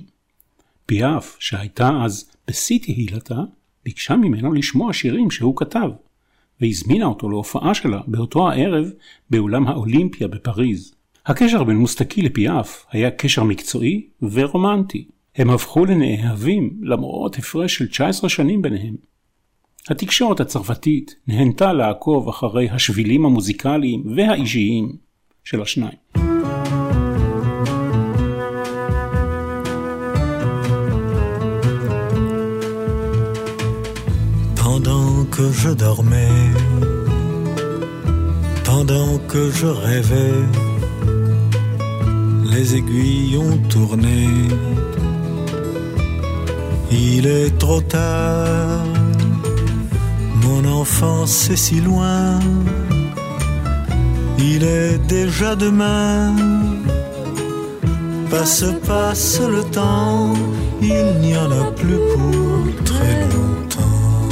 פיאף, 0.87 1.37
שהייתה 1.41 1.91
אז 2.05 2.31
בשיא 2.49 2.79
תהילתה, 2.79 3.39
ביקשה 3.85 4.17
ממנו 4.17 4.53
לשמוע 4.53 4.93
שירים 4.93 5.31
שהוא 5.31 5.57
כתב, 5.57 5.91
והזמינה 6.61 7.05
אותו 7.05 7.29
להופעה 7.31 7.75
שלה 7.75 8.01
באותו 8.07 8.51
הערב 8.51 8.91
באולם 9.31 9.67
האולימפיה 9.67 10.29
בפריז. 10.29 10.95
הקשר 11.29 11.65
בין 11.65 11.77
מוסטקי 11.77 12.23
לפיאף 12.23 12.87
היה 12.93 13.11
קשר 13.11 13.43
מקצועי 13.43 14.09
ורומנטי. 14.33 15.09
הם 15.37 15.51
הפכו 15.51 15.85
לנאהבים 15.85 16.71
למרות 16.83 17.39
הפרש 17.39 17.75
של 17.75 17.87
19 17.89 18.31
שנים 18.31 18.63
ביניהם. 18.63 18.95
התקשורת 19.91 20.41
הצרפתית 20.41 21.15
נהנתה 21.27 21.73
לעקוב 21.73 22.29
אחרי 22.29 22.71
השבילים 22.71 23.25
המוזיקליים 23.25 24.05
והאישיים 24.17 24.97
של 25.45 25.63
השניים. 25.63 25.99
Que 35.39 35.53
je 35.63 35.73
dormais, 35.87 36.51
pendant 38.69 39.13
que 39.31 39.43
je 39.59 39.71
rêvais, 39.87 40.68
les 42.59 42.75
aiguilles 42.75 43.37
ont 43.37 43.57
tourné. 43.69 44.27
Il 46.91 47.25
est 47.27 47.57
trop 47.57 47.81
tard, 47.81 48.85
mon 50.45 50.63
enfance 50.81 51.51
est 51.51 51.63
si 51.67 51.81
loin. 51.81 52.41
Il 54.51 54.65
est 54.65 54.99
déjà 55.17 55.55
demain, 55.55 56.35
passe, 58.31 58.65
passe 58.87 59.41
le 59.57 59.63
temps, 59.79 60.35
il 60.83 61.07
n'y 61.23 61.37
en 61.37 61.51
a 61.63 61.65
plus 61.81 62.01
pour 62.13 62.85
très 62.91 63.21
longtemps. 63.35 64.29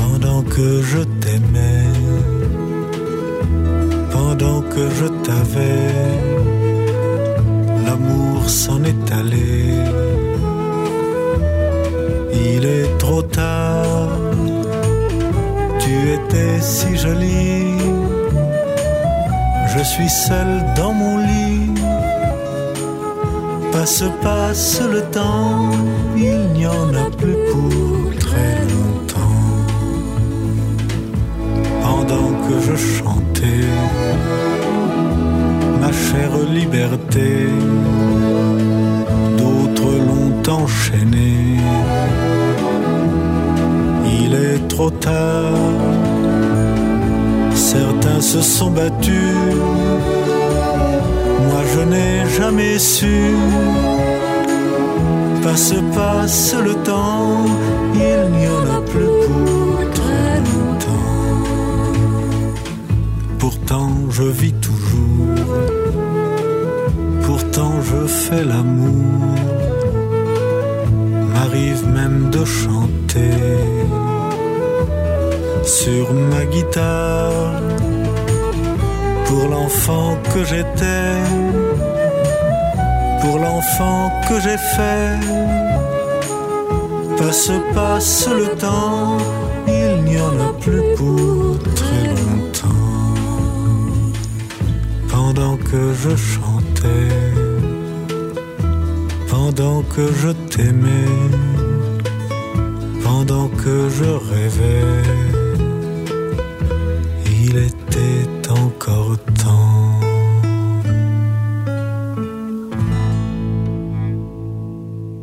Pendant 0.00 0.42
que 0.42 0.82
je 0.90 1.00
t'aimais, 1.22 1.79
pendant 4.40 4.62
que 4.62 4.88
je 4.98 5.06
t'avais, 5.24 5.92
l'amour 7.84 8.48
s'en 8.48 8.82
est 8.84 9.12
allé. 9.12 9.74
Il 12.32 12.64
est 12.64 12.98
trop 12.98 13.22
tard, 13.22 14.08
tu 15.78 15.94
étais 16.16 16.60
si 16.60 16.96
jolie, 16.96 17.76
je 19.74 19.82
suis 19.84 20.08
seul 20.08 20.64
dans 20.76 20.92
mon 20.92 21.18
lit. 21.18 21.74
Passe, 23.72 24.04
passe 24.22 24.80
le 24.80 25.02
temps, 25.10 25.70
il 26.16 26.40
n'y 26.54 26.66
en 26.66 26.94
a 26.94 27.10
plus 27.10 27.38
pour 27.50 28.18
très 28.18 28.56
longtemps. 28.72 29.44
Pendant 31.82 32.30
que 32.46 32.54
je 32.66 32.76
ma 35.80 35.92
chère 35.92 36.36
liberté, 36.52 37.48
d'autres 39.38 39.92
l'ont 40.06 40.42
enchaîné. 40.62 41.58
Il 44.22 44.34
est 44.34 44.68
trop 44.68 44.90
tard, 44.90 45.54
certains 47.54 48.20
se 48.20 48.42
sont 48.42 48.70
battus, 48.70 49.36
moi 51.48 51.62
je 51.74 51.80
n'ai 51.80 52.28
jamais 52.38 52.78
su. 52.78 53.34
Passe, 55.42 55.74
passe 55.94 56.54
le 56.62 56.74
temps, 56.74 57.46
Pourtant 63.40 63.90
je 64.10 64.22
vis 64.22 64.52
toujours, 64.52 65.34
pourtant 67.26 67.72
je 67.88 68.06
fais 68.06 68.44
l'amour, 68.44 69.34
m'arrive 71.32 71.86
même 71.88 72.30
de 72.30 72.44
chanter. 72.44 73.36
Sur 75.64 76.12
ma 76.12 76.44
guitare. 76.46 77.60
Pour 79.30 79.48
l'enfant 79.48 80.18
que 80.34 80.44
j'étais, 80.44 81.14
pour 83.20 83.38
l'enfant 83.38 84.10
que 84.28 84.40
j'ai 84.40 84.60
fait. 84.74 85.20
Passe, 87.16 87.52
passe 87.72 88.28
le 88.28 88.48
temps, 88.56 89.18
il 89.68 90.02
n'y 90.04 90.20
en 90.20 90.34
a 90.48 90.52
plus 90.60 90.82
pour 90.96 91.39
que 95.70 95.92
je 96.02 96.16
chantais, 96.16 97.08
pendant 99.30 99.82
que 99.94 100.04
je 100.20 100.30
t'aimais, 100.50 101.16
pendant 103.04 103.48
que 103.62 103.88
je 103.96 104.10
rêvais, 104.30 105.02
il 107.42 107.54
était 107.68 108.50
encore 108.62 109.16
temps. 109.42 110.00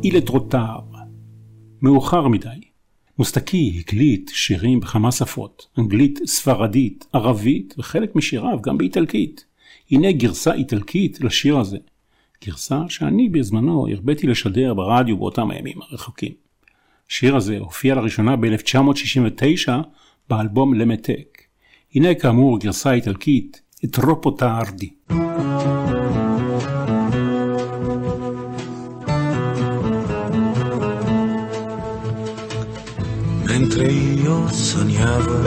Il 0.02 0.16
est 0.16 0.26
trop 0.26 0.40
tard. 0.40 0.84
מאוחר 1.82 2.28
מדי. 2.28 2.48
מוסטקי 3.18 3.76
הקליט 3.80 4.30
שירים 4.34 4.80
בכמה 4.80 5.12
שפות, 5.12 5.66
אנגלית, 5.78 6.20
ספרדית, 6.26 7.06
ערבית, 7.12 7.74
וחלק 7.78 8.16
משיריו 8.16 8.58
גם 8.62 8.78
באיטלקית. 8.78 9.47
הנה 9.90 10.12
גרסה 10.12 10.52
איטלקית 10.52 11.20
לשיר 11.20 11.58
הזה. 11.58 11.78
גרסה 12.44 12.78
שאני 12.88 13.28
בזמנו 13.28 13.88
הרביתי 13.88 14.26
לשדר 14.26 14.74
ברדיו 14.74 15.16
באותם 15.16 15.50
הימים 15.50 15.82
הרחוקים. 15.90 16.32
השיר 17.10 17.36
הזה 17.36 17.58
הופיע 17.58 17.94
לראשונה 17.94 18.36
ב-1969 18.36 19.68
באלבום 20.28 20.74
למתק. 20.74 21.42
הנה 21.94 22.14
כאמור 22.14 22.60
גרסה 22.60 22.92
איטלקית, 22.92 23.62
את 23.84 23.96
רופו 23.98 24.30
טארדי. 24.30 24.90
mentre 33.58 33.86
io 33.90 34.36
sognavo 34.70 35.38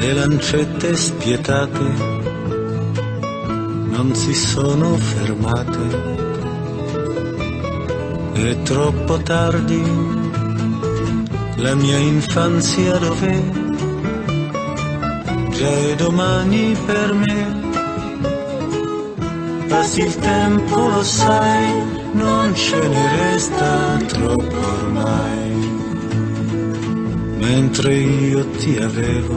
le 0.00 0.10
lancette 0.18 0.96
spietate 0.96 2.13
non 3.96 4.14
si 4.14 4.34
sono 4.34 4.96
fermate. 4.96 6.12
È 8.32 8.62
troppo 8.62 9.18
tardi, 9.18 9.82
la 11.56 11.74
mia 11.74 11.98
infanzia 11.98 12.96
dov'è? 12.98 13.42
Già 15.50 15.70
è 15.90 15.94
domani 15.96 16.76
per 16.84 17.14
me. 17.14 17.62
Passi 19.68 20.00
il 20.00 20.16
tempo, 20.16 20.88
lo 20.88 21.02
sai, 21.02 21.82
non 22.12 22.54
ce 22.54 22.88
ne 22.88 23.16
resta 23.16 23.96
troppo 24.06 24.56
ormai 24.82 25.34
mentre 27.54 27.94
io 27.94 28.46
ti 28.58 28.76
avevo, 28.78 29.36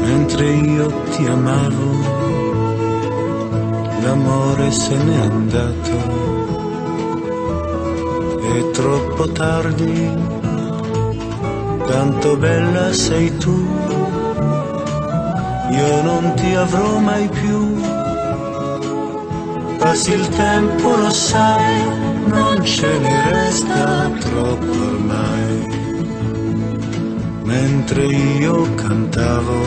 mentre 0.00 0.46
io 0.52 0.86
ti 1.10 1.26
amavo, 1.26 1.93
l'amore 4.04 4.70
se 4.70 4.94
n'è 4.94 5.16
andato, 5.16 5.96
è 8.54 8.70
troppo 8.70 9.32
tardi, 9.32 10.10
tanto 11.86 12.36
bella 12.36 12.92
sei 12.92 13.34
tu, 13.38 13.66
io 15.70 16.02
non 16.02 16.34
ti 16.34 16.54
avrò 16.54 16.98
mai 16.98 17.28
più, 17.28 17.80
passi 19.78 20.12
il 20.12 20.28
tempo 20.28 20.96
lo 20.96 21.10
sai, 21.10 21.82
non 22.26 22.62
ce 22.62 22.98
ne 22.98 23.32
resta 23.32 24.10
troppo 24.18 24.72
ormai. 24.92 25.72
Mentre 27.44 28.04
io 28.06 28.74
cantavo 28.74 29.58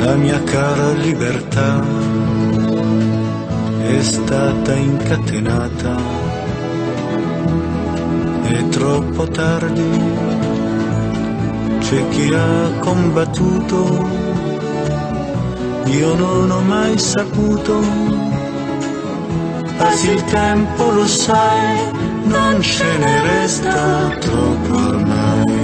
la 0.00 0.14
mia 0.14 0.42
cara 0.42 0.92
libertà 0.92 2.15
è 3.88 4.02
stata 4.02 4.74
incatenata, 4.74 5.96
è 8.42 8.68
troppo 8.68 9.28
tardi, 9.28 10.00
c'è 11.78 12.08
chi 12.08 12.34
ha 12.34 12.70
combattuto, 12.80 14.08
io 15.84 16.14
non 16.14 16.50
ho 16.50 16.60
mai 16.62 16.98
saputo, 16.98 17.80
passi 19.76 20.10
il 20.10 20.24
tempo 20.24 20.90
lo 20.90 21.06
sai, 21.06 21.78
non 22.24 22.60
ce 22.60 22.98
ne 22.98 23.22
resta 23.22 24.08
troppo 24.18 24.74
ormai. 24.74 25.54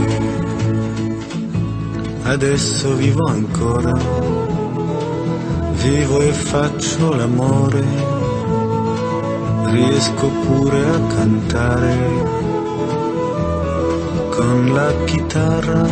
Adesso 2.22 2.94
vivo 2.94 3.26
ancora, 3.28 3.92
vivo 5.82 6.20
e 6.20 6.32
faccio 6.32 7.12
l'amore, 7.14 7.84
riesco 9.64 10.28
pure 10.28 10.78
a 10.78 11.00
cantare 11.16 11.96
con 14.30 14.72
la 14.72 14.92
chitarra. 15.04 15.82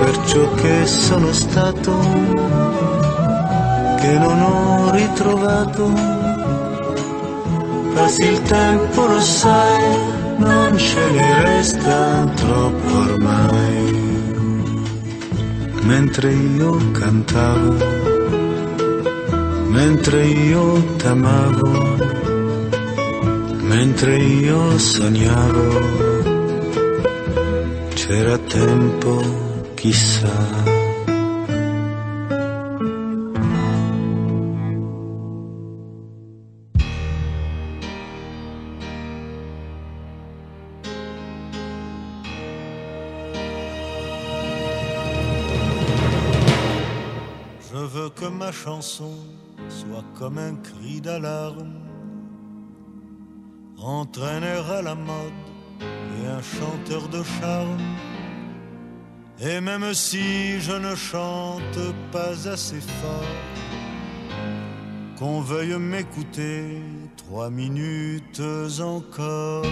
Per 0.00 0.18
ciò 0.26 0.54
che 0.54 0.86
sono 0.86 1.32
stato, 1.32 1.92
che 4.00 4.18
non 4.18 4.40
ho 4.42 4.90
ritrovato. 4.90 5.92
Passi 7.94 8.24
il 8.24 8.42
tempo, 8.42 9.06
lo 9.06 9.20
sai, 9.20 9.98
non 10.36 10.76
ce 10.76 11.10
ne 11.10 11.42
resta 11.42 12.24
troppo 12.34 12.96
ormai. 12.96 14.02
Mentre 15.82 16.32
io 16.32 16.76
cantavo, 16.92 17.93
mentre 19.74 20.24
io 20.24 20.64
t'amavo, 20.96 21.70
mentre 23.62 24.16
io 24.16 24.78
sognavo, 24.78 25.68
c'era 27.94 28.38
tempo, 28.38 29.20
chissà. 29.74 30.82
soit 48.84 49.33
comme 50.12 50.38
un 50.38 50.54
cri 50.56 51.00
d'alarme, 51.00 51.74
entraîneur 53.78 54.70
à 54.70 54.82
la 54.82 54.94
mode 54.94 55.44
et 55.80 56.26
un 56.26 56.42
chanteur 56.42 57.08
de 57.08 57.22
charme. 57.22 57.78
Et 59.40 59.60
même 59.60 59.92
si 59.94 60.60
je 60.60 60.72
ne 60.72 60.94
chante 60.94 61.78
pas 62.12 62.48
assez 62.48 62.80
fort, 62.80 63.42
qu'on 65.18 65.40
veuille 65.40 65.78
m'écouter 65.78 66.80
trois 67.16 67.50
minutes 67.50 68.42
encore. 68.80 69.64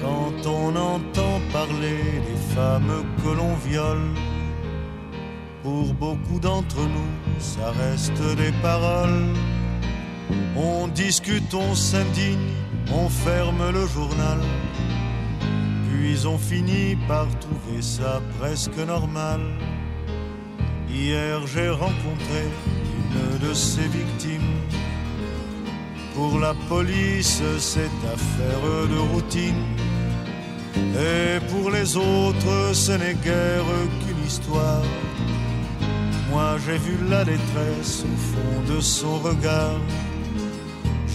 Quand 0.00 0.46
on 0.46 0.76
entend 0.76 1.40
parler 1.52 1.98
des 2.28 2.54
femmes 2.54 3.04
que 3.22 3.28
l'on 3.28 3.54
viole, 3.56 4.10
pour 5.62 5.94
beaucoup 5.94 6.38
d'entre 6.38 6.80
nous, 6.80 7.25
ça 7.38 7.70
reste 7.70 8.36
des 8.36 8.52
paroles. 8.62 9.34
On 10.56 10.88
discute, 10.88 11.52
on 11.54 11.74
s'indigne, 11.74 12.52
on 12.92 13.08
ferme 13.08 13.70
le 13.72 13.86
journal. 13.86 14.40
Puis 15.88 16.26
on 16.26 16.38
finit 16.38 16.96
par 17.08 17.26
trouver 17.38 17.82
ça 17.82 18.20
presque 18.38 18.78
normal. 18.78 19.40
Hier 20.88 21.46
j'ai 21.46 21.68
rencontré 21.68 22.42
une 22.96 23.48
de 23.48 23.54
ces 23.54 23.88
victimes. 23.88 24.56
Pour 26.14 26.40
la 26.40 26.54
police, 26.68 27.42
c'est 27.58 27.94
affaire 28.14 28.88
de 28.88 28.98
routine. 29.12 29.64
Et 30.74 31.40
pour 31.50 31.70
les 31.70 31.96
autres, 31.96 32.74
ce 32.74 32.92
n'est 32.92 33.14
guère 33.14 33.64
qu'une 34.00 34.26
histoire 34.26 34.82
moi 36.30 36.56
j'ai 36.64 36.78
vu 36.78 36.96
la 37.08 37.24
détresse 37.24 38.04
au 38.04 38.16
fond 38.30 38.74
de 38.74 38.80
son 38.80 39.18
regard. 39.18 39.80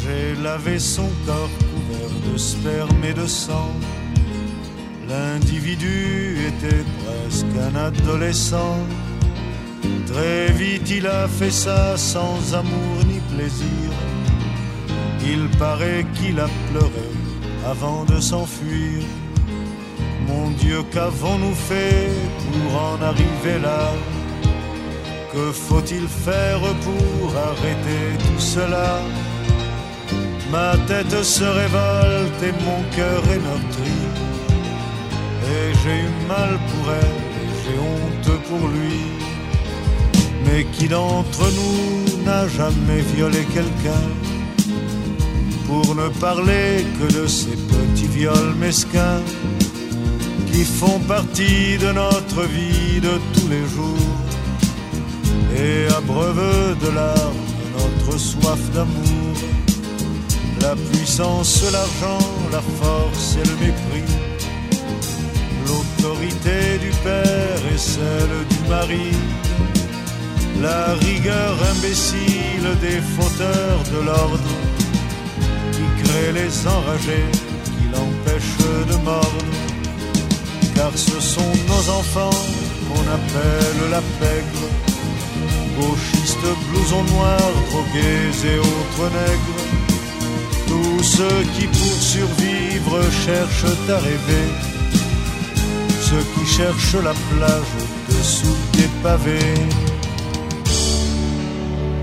J'ai 0.02 0.42
lavé 0.42 0.80
son 0.80 1.10
corps 1.26 1.50
couvert 1.60 2.32
de 2.32 2.38
sperme 2.38 3.04
et 3.04 3.14
de 3.14 3.28
sang. 3.28 3.72
L'individu 5.08 6.38
était 6.50 6.86
presque 7.02 7.56
un 7.70 7.76
adolescent. 7.76 8.78
Très 10.08 10.52
vite 10.52 10.90
il 10.90 11.08
a 11.08 11.28
fait 11.28 11.52
ça 11.52 11.98
sans 11.98 12.54
amour 12.54 12.96
ni 13.08 13.20
plaisir. 13.36 13.90
Il 15.24 15.48
paraît 15.58 16.06
qu'il 16.16 16.40
a 16.40 16.50
pleuré 16.70 17.10
avant 17.66 18.06
de 18.06 18.20
s'enfuir. 18.20 19.04
Mon 20.28 20.50
Dieu, 20.52 20.82
qu'avons-nous 20.92 21.54
fait 21.54 22.10
pour 22.52 22.82
en 22.82 23.02
arriver 23.02 23.60
là? 23.62 23.92
Que 25.34 25.52
faut-il 25.52 26.08
faire 26.08 26.62
pour 26.86 27.36
arrêter 27.50 28.04
tout 28.20 28.40
cela? 28.40 29.00
Ma 30.52 30.76
tête 30.88 31.24
se 31.24 31.44
révolte 31.44 32.42
et 32.44 32.54
mon 32.66 32.82
cœur 32.96 33.22
est 33.34 33.40
meurtri. 33.40 33.96
Et 35.54 35.74
j'ai 35.82 35.98
eu 36.08 36.28
mal 36.28 36.60
pour 36.70 36.86
elle 37.02 37.22
et 37.42 37.50
j'ai 37.62 37.78
honte 37.90 38.42
pour 38.50 38.68
lui. 38.68 39.00
Mais 40.46 40.66
qui 40.74 40.88
d'entre 40.88 41.44
nous 41.58 42.24
n'a 42.26 42.48
jamais 42.48 43.02
violé 43.16 43.46
quelqu'un? 43.54 44.08
Pour 45.68 45.96
ne 45.96 46.10
parler 46.20 46.86
que 47.00 47.14
de 47.14 47.28
ces 47.28 47.56
petits 47.72 48.08
viols 48.08 48.56
mesquins 48.60 49.22
qui 50.52 50.66
font 50.66 51.00
partie 51.08 51.78
de 51.78 51.94
notre 51.94 52.42
vie 52.56 53.00
de 53.00 53.16
tous 53.34 53.48
les 53.48 53.66
jours 53.74 54.11
et 55.64 55.88
abreuvent 55.94 56.78
de 56.84 56.90
larmes 56.96 57.46
notre 57.78 58.18
soif 58.20 58.62
d'amour, 58.74 59.36
la 60.62 60.76
puissance, 60.90 61.64
l'argent, 61.72 62.26
la 62.52 62.62
force 62.80 63.38
et 63.42 63.46
le 63.52 63.56
mépris, 63.66 64.12
l'autorité 65.68 66.78
du 66.86 66.92
père 67.04 67.62
et 67.74 67.78
celle 67.78 68.36
du 68.54 68.70
mari, 68.70 69.12
la 70.62 70.94
rigueur 71.06 71.54
imbécile 71.74 72.70
des 72.82 73.00
fauteurs 73.16 73.84
de 73.94 74.06
l'ordre. 74.06 74.54
Qui 75.76 76.04
créent 76.04 76.34
les 76.34 76.68
enragés, 76.68 77.30
qui 77.66 77.86
l'empêchent 77.94 78.86
de 78.92 78.98
mordre. 79.04 79.46
Car 80.76 80.92
ce 80.96 81.20
sont 81.20 81.54
nos 81.68 81.86
enfants 82.00 82.38
qu'on 82.88 83.06
appelle 83.18 83.90
la 83.90 84.02
pègre. 84.20 84.91
Gauchistes, 85.82 86.54
blousons 86.70 87.04
noirs, 87.16 87.54
drogués 87.70 88.36
et 88.52 88.58
autres 88.60 89.08
nègres. 89.20 89.62
Tous 90.68 91.04
ceux 91.04 91.42
qui 91.54 91.66
pour 91.68 91.98
survivre 92.14 93.02
cherchent 93.26 93.90
à 93.90 93.98
rêver. 93.98 94.48
Ceux 96.08 96.24
qui 96.34 96.46
cherchent 96.46 97.04
la 97.10 97.16
plage 97.30 97.76
dessous 98.10 98.58
des 98.74 98.90
pavés. 99.02 99.60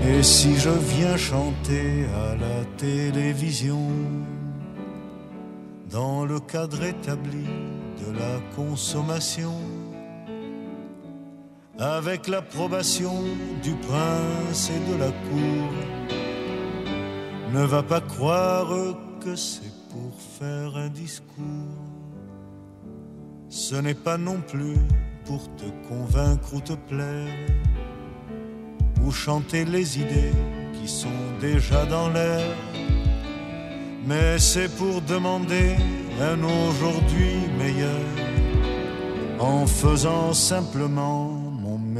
Et 0.09 0.23
si 0.23 0.57
je 0.57 0.71
viens 0.93 1.17
chanter 1.17 2.05
à 2.25 2.35
la 2.35 2.65
télévision, 2.77 3.87
dans 5.91 6.25
le 6.25 6.39
cadre 6.39 6.83
établi 6.83 7.45
de 8.01 8.11
la 8.17 8.35
consommation, 8.55 9.53
avec 11.79 12.27
l'approbation 12.27 13.23
du 13.63 13.71
prince 13.71 14.69
et 14.69 14.91
de 14.91 14.97
la 14.97 15.07
cour. 15.07 15.71
Ne 17.53 17.63
va 17.65 17.81
pas 17.81 18.01
croire 18.01 18.73
que 19.23 19.35
c'est 19.35 19.73
pour 19.89 20.13
faire 20.39 20.75
un 20.77 20.89
discours. 20.89 21.35
Ce 23.49 23.75
n'est 23.75 23.95
pas 23.95 24.17
non 24.17 24.41
plus 24.47 24.77
pour 25.25 25.43
te 25.55 25.65
convaincre 25.87 26.53
ou 26.53 26.61
te 26.61 26.73
plaire, 26.73 27.33
ou 29.03 29.11
chanter 29.11 29.65
les 29.65 29.99
idées 29.99 30.33
qui 30.73 30.87
sont 30.87 31.19
déjà 31.39 31.85
dans 31.85 32.09
l'air 32.09 32.45
mais 34.09 34.39
c'est 34.39 34.75
pour 34.75 35.01
demander 35.01 35.75
un 36.19 36.39
aujourd'hui 36.43 37.35
meilleur, 37.59 38.07
en 39.39 39.67
faisant 39.67 40.33
simplement 40.33 41.28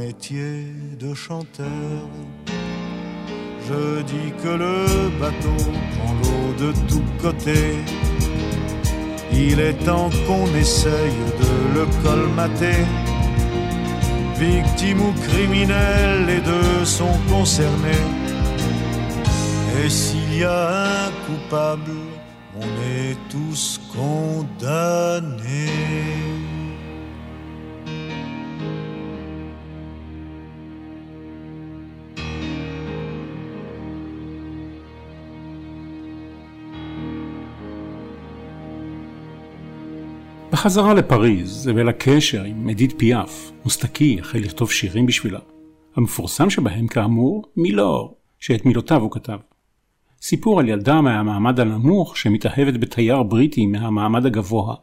métier 0.00 0.52
de 0.98 1.12
chanteur. 1.14 2.06
Je 3.68 4.02
dis 4.12 4.30
que 4.42 4.52
le 4.64 4.76
bateau 5.20 5.60
prend 5.92 6.12
l'eau 6.20 6.46
de 6.64 6.70
tous 6.88 7.10
côtés. 7.24 7.74
Il 9.32 9.56
est 9.68 9.78
temps 9.90 10.10
qu'on 10.26 10.48
essaye 10.64 11.20
de 11.42 11.52
le 11.76 11.84
colmater. 12.04 12.80
Victime 14.38 15.00
ou 15.08 15.12
criminel, 15.28 16.26
les 16.30 16.42
deux 16.52 16.78
sont 16.84 17.18
concernés. 17.34 18.06
Et 19.78 19.88
s'il 19.98 20.32
y 20.42 20.44
a 20.44 20.60
un 21.04 21.10
coupable, 21.26 22.00
on 22.62 22.70
est 22.96 23.16
tous 23.34 23.80
condamnés. 23.96 25.70
בחזרה 40.60 40.94
לפריז 40.94 41.70
ולקשר 41.74 42.42
עם 42.42 42.68
אדית 42.68 42.94
פיאף, 42.98 43.50
מוסטקי 43.64 44.16
החל 44.20 44.38
לכתוב 44.38 44.70
שירים 44.70 45.06
בשבילה. 45.06 45.38
המפורסם 45.96 46.50
שבהם 46.50 46.86
כאמור, 46.86 47.44
מילור, 47.56 48.16
שאת 48.40 48.66
מילותיו 48.66 49.00
הוא 49.02 49.10
כתב. 49.10 49.38
סיפור 50.22 50.60
על 50.60 50.68
ילדה 50.68 51.00
מהמעמד 51.00 51.60
הנמוך 51.60 52.16
שמתאהבת 52.16 52.74
בתייר 52.74 53.22
בריטי 53.22 53.66
מהמעמד 53.66 54.26
הגבוה. 54.26 54.74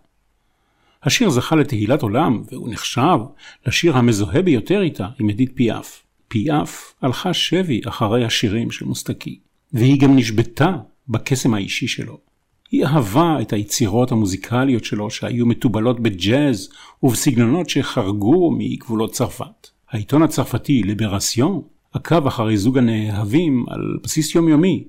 השיר 1.04 1.30
זכה 1.30 1.56
לתהילת 1.56 2.02
עולם, 2.02 2.42
והוא 2.52 2.70
נחשב 2.70 3.18
לשיר 3.66 3.98
המזוהה 3.98 4.42
ביותר 4.42 4.82
איתה 4.82 5.08
עם 5.20 5.30
אדית 5.30 5.52
פיאף. 5.56 6.04
פיאף 6.28 6.94
הלכה 7.02 7.34
שבי 7.34 7.82
אחרי 7.88 8.26
השירים 8.26 8.72
של 8.72 8.86
מוסטקי, 8.86 9.40
והיא 9.74 10.02
גם 10.02 10.16
נשבתה 10.16 10.72
בקסם 11.08 11.54
האישי 11.54 11.88
שלו. 11.88 12.27
היא 12.72 12.86
אהבה 12.86 13.38
את 13.42 13.54
היצירות 13.54 14.12
המוזיקליות 14.12 14.86
שלו 14.86 15.10
שהיו 15.10 15.46
מתובלות 15.46 16.00
בג'אז 16.00 16.70
ובסגנונות 17.04 17.70
שחרגו 17.70 18.52
מגבולות 18.52 19.12
צרפת. 19.12 19.68
העיתון 19.90 20.24
הצרפתי 20.24 20.84
ליברסיון 20.84 21.62
עקב 21.94 22.28
אחרי 22.28 22.58
זוג 22.58 22.78
הנאהבים 22.78 23.66
על 23.68 23.98
בסיס 24.04 24.36
יומיומי, 24.36 24.84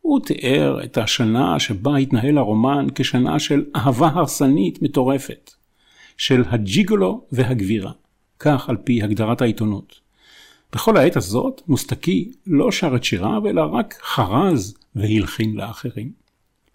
הוא 0.00 0.20
תיאר 0.20 0.84
את 0.84 0.98
השנה 0.98 1.58
שבה 1.58 1.96
התנהל 1.96 2.38
הרומן 2.38 2.86
כשנה 2.94 3.38
של 3.38 3.64
אהבה 3.76 4.08
הרסנית 4.08 4.82
מטורפת, 4.82 5.50
של 6.16 6.42
הג'יגולו 6.46 7.26
והגבירה, 7.32 7.92
כך 8.38 8.68
על 8.68 8.76
פי 8.76 9.02
הגדרת 9.02 9.42
העיתונות. 9.42 10.00
בכל 10.72 10.96
העת 10.96 11.16
הזאת 11.16 11.62
מוסטקי 11.68 12.32
לא 12.46 12.72
שר 12.72 12.96
את 12.96 13.04
שיריו, 13.04 13.46
אלא 13.46 13.62
רק 13.62 13.94
חרז 14.02 14.74
והלחין 14.96 15.54
לאחרים. 15.56 16.25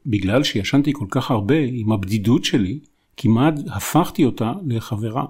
בגלל 0.06 0.44
שישנתי 0.44 0.94
כל 0.94 1.06
כך 1.10 1.32
הרבה 1.32 1.56
עם 1.68 1.92
הבדידות 1.92 2.46
שלי, 2.46 2.80
כמעט 3.18 3.54
הפכתי 3.68 4.26
אותה 4.26 4.54
לחברה. 4.68 5.26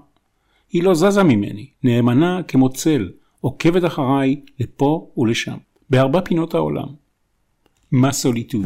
היא 0.71 0.83
לא 0.83 0.93
זזה 0.93 1.23
ממני, 1.23 1.69
נאמנה 1.83 2.43
כמו 2.43 2.69
צל, 2.69 3.09
עוקבת 3.41 3.85
אחריי 3.85 4.41
לפה 4.59 5.11
ולשם, 5.17 5.57
בארבע 5.89 6.21
פינות 6.21 6.53
העולם. 6.53 7.01
ma 7.91 8.13
solitude. 8.13 8.65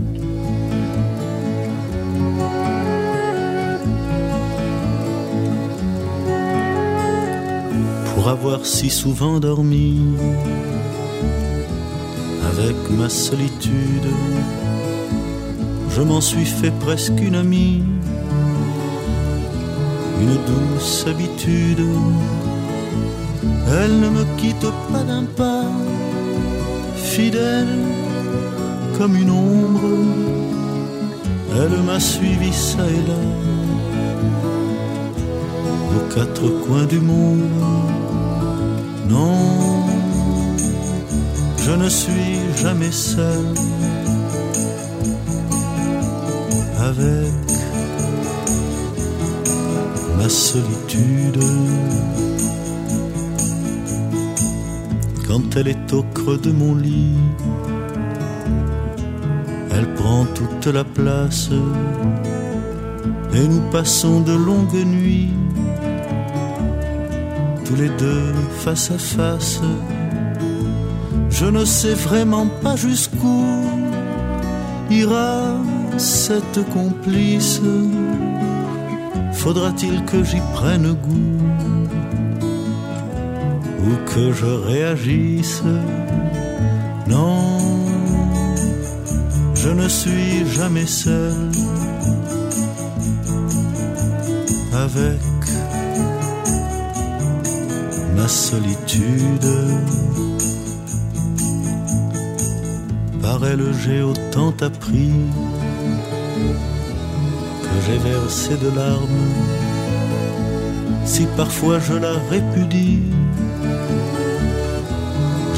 Pour 8.13 8.28
avoir 8.30 8.65
si 8.68 8.91
souvent 8.91 9.39
dormi 9.39 10.00
avec 12.44 12.76
ma 12.91 13.10
solitude, 13.10 14.08
je 15.95 16.01
m'en 16.01 16.19
suis 16.19 16.45
fait 16.45 16.71
presque 16.81 17.19
une 17.21 17.36
amie, 17.36 17.81
une 20.21 20.38
douce 20.49 21.05
habitude. 21.08 21.86
Elle 23.81 23.99
ne 24.01 24.10
me 24.10 24.25
quitte 24.38 24.69
pas 24.91 25.03
d'un 25.03 25.23
pas, 25.23 25.63
fidèle 26.97 27.77
comme 28.97 29.15
une 29.15 29.31
ombre, 29.31 29.89
elle 31.60 31.81
m'a 31.84 31.99
suivi 31.99 32.51
ça 32.51 32.84
et 32.97 33.03
là, 33.10 33.21
aux 35.95 36.13
quatre 36.13 36.47
coins 36.65 36.86
du 36.86 36.99
monde. 36.99 37.43
Non, 39.08 39.38
je 41.65 41.71
ne 41.71 41.88
suis 41.88 42.39
jamais 42.62 42.91
seul 42.91 43.45
avec 46.86 47.34
ma 50.17 50.30
solitude. 50.30 51.43
Quand 55.28 55.56
elle 55.56 55.69
est 55.69 55.93
au 55.93 56.04
creux 56.13 56.38
de 56.38 56.52
mon 56.52 56.76
lit, 56.76 57.17
elle 59.76 59.93
prend 59.95 60.26
toute 60.39 60.67
la 60.67 60.84
place 60.84 61.50
et 63.34 63.48
nous 63.48 63.63
passons 63.71 64.21
de 64.21 64.34
longues 64.34 64.86
nuits, 64.98 65.34
tous 67.65 67.76
les 67.76 67.89
deux 68.04 68.32
face 68.63 68.91
à 68.91 68.98
face. 68.98 69.60
Je 71.30 71.45
ne 71.45 71.65
sais 71.65 71.95
vraiment 71.95 72.48
pas 72.63 72.76
jusqu'où 72.76 73.43
ira 74.89 75.58
cette 75.97 76.62
complice. 76.73 77.62
Faudra-t-il 79.34 80.03
que 80.05 80.23
j'y 80.23 80.41
prenne 80.53 80.93
goût 80.93 81.41
ou 83.86 84.12
que 84.12 84.31
je 84.31 84.45
réagisse? 84.45 85.62
Non 87.08 87.55
je 89.65 89.71
ne 89.71 89.88
suis 89.88 90.45
jamais 90.51 90.86
seul 90.86 91.49
avec 94.71 95.21
ma 98.15 98.27
solitude. 98.27 99.49
Par 103.23 103.43
elle 103.43 103.73
j'ai 103.84 104.03
autant 104.03 104.53
appris 104.62 105.13
j'ai 107.86 107.98
versé 107.98 108.56
de 108.58 108.69
larmes. 108.76 109.32
Si 111.06 111.26
parfois 111.38 111.80
je 111.80 111.93
la 111.93 112.13
répudie, 112.30 113.02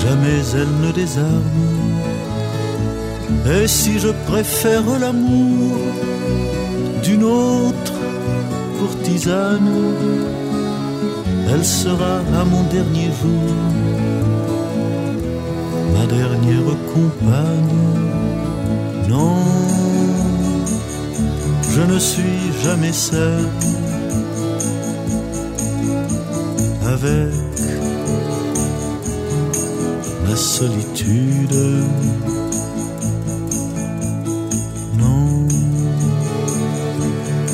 jamais 0.04 0.42
elle 0.54 0.88
ne 0.88 0.92
désarme. 0.92 1.56
Et 3.56 3.68
si 3.68 4.00
je 4.00 4.10
préfère 4.28 4.84
l'amour 5.00 5.78
d'une 7.04 7.24
autre 7.24 8.00
courtisane, 8.78 9.72
elle 11.50 11.66
sera 11.66 12.16
à 12.40 12.44
mon 12.44 12.64
dernier 12.64 13.10
jour 13.22 13.54
ma 15.96 16.06
dernière 16.06 16.76
compagne. 16.94 17.78
Non, 19.10 19.57
je 21.78 21.84
ne 21.84 22.00
suis 22.00 22.64
jamais 22.64 22.92
seul 22.92 23.46
avec 26.94 27.34
ma 30.26 30.36
solitude. 30.36 31.60
Non, 34.98 35.48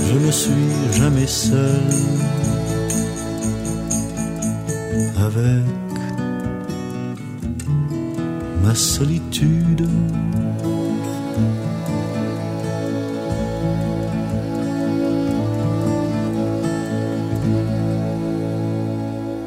je 0.07 0.15
ne 0.25 0.31
suis 0.31 0.71
jamais 0.97 1.27
seul 1.27 1.81
avec 5.17 5.65
ma 8.63 8.73
solitude. 8.73 9.85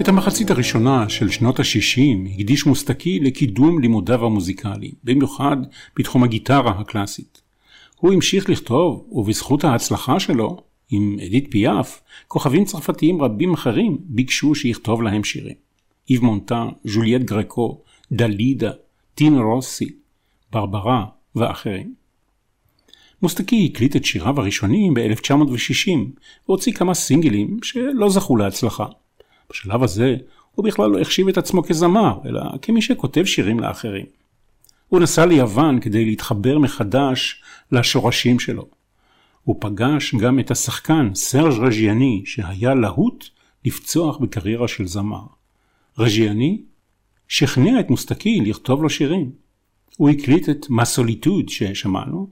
את 0.07 0.11
המחצית 0.11 0.51
הראשונה 0.51 1.09
של 1.09 1.31
שנות 1.31 1.61
ה-60 1.61 2.31
הקדיש 2.35 2.66
מוסטקי 2.66 3.21
לקידום 3.21 3.79
לימודיו 3.79 4.27
המוזיקליים, 4.27 4.92
במיוחד 5.05 5.57
בתחום 5.99 6.25
הגיטרה 6.25 6.71
הקלאסית. 6.71 7.42
הוא 7.97 8.12
המשיך 8.12 8.51
לכתוב, 8.51 9.07
ובזכות 9.12 9.64
ההצלחה 9.64 10.21
שלו, 10.21 10.62
עם 10.90 11.16
אדית 11.27 11.47
פיאף, 11.51 12.01
כוכבים 12.29 12.64
צרפתיים 12.64 13.23
רבים 13.23 13.55
אחרים 13.55 13.99
ביקשו 14.01 14.55
שיכתוב 14.55 15.03
להם 15.03 15.25
שירים. 15.25 15.55
איב 16.11 16.25
מונטה, 16.25 16.64
ז'וליאט 16.85 17.23
גרקו, 17.23 17.81
דלידה, 18.12 18.71
טין 19.14 19.38
רוסי, 19.38 19.88
ברברה 20.53 21.05
ואחרים. 21.37 21.95
מוסטקי 23.23 23.71
הקליט 23.73 23.97
את 23.97 24.05
שיריו 24.05 24.40
הראשונים 24.40 24.95
ב-1960 24.95 25.90
והוציא 26.49 26.73
כמה 26.73 26.95
סינגלים 26.95 27.59
שלא 27.62 28.11
זכו 28.11 28.37
להצלחה. 28.37 28.87
בשלב 29.51 29.83
הזה 29.83 30.17
הוא 30.55 30.65
בכלל 30.65 30.91
לא 30.91 31.01
החשיב 31.01 31.29
את 31.29 31.39
עצמו 31.39 31.63
כזמר, 31.63 32.19
אלא 32.25 32.43
כמי 32.63 32.83
שכותב 32.83 33.25
שירים 33.25 33.61
לאחרים. 33.61 34.07
הוא 34.89 35.01
נסע 35.01 35.27
ליוון 35.27 35.81
כדי 35.81 36.05
להתחבר 36.05 36.59
מחדש 36.59 37.43
לשורשים 37.73 38.39
שלו. 38.39 38.69
הוא 39.43 39.57
פגש 39.61 40.15
גם 40.15 40.39
את 40.39 40.51
השחקן 40.51 41.11
סרג' 41.15 41.53
רג'יאני 41.61 42.23
שהיה 42.27 42.75
להוט 42.75 43.25
לפצוח 43.65 44.17
בקריירה 44.17 44.69
של 44.69 44.87
זמר. 44.87 45.27
רג'יאני 45.99 46.63
שכנע 47.29 47.81
את 47.81 47.91
מוסטקי 47.91 48.41
לכתוב 48.41 48.83
לו 48.83 48.91
שירים. 48.91 49.31
הוא 49.97 50.11
הקליט 50.11 50.49
את 50.49 50.67
מסוליטוד 50.71 51.49
ששמענו, 51.49 52.29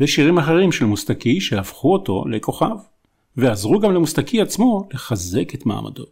ושירים 0.00 0.38
אחרים 0.38 0.72
של 0.72 0.84
מוסטקי 0.84 1.40
שהפכו 1.40 1.92
אותו 1.92 2.24
לכוכב, 2.28 2.76
ועזרו 3.36 3.80
גם 3.80 3.92
למוסטקי 3.92 4.40
עצמו 4.40 4.88
לחזק 4.94 5.54
את 5.54 5.66
מעמדו. 5.66 6.04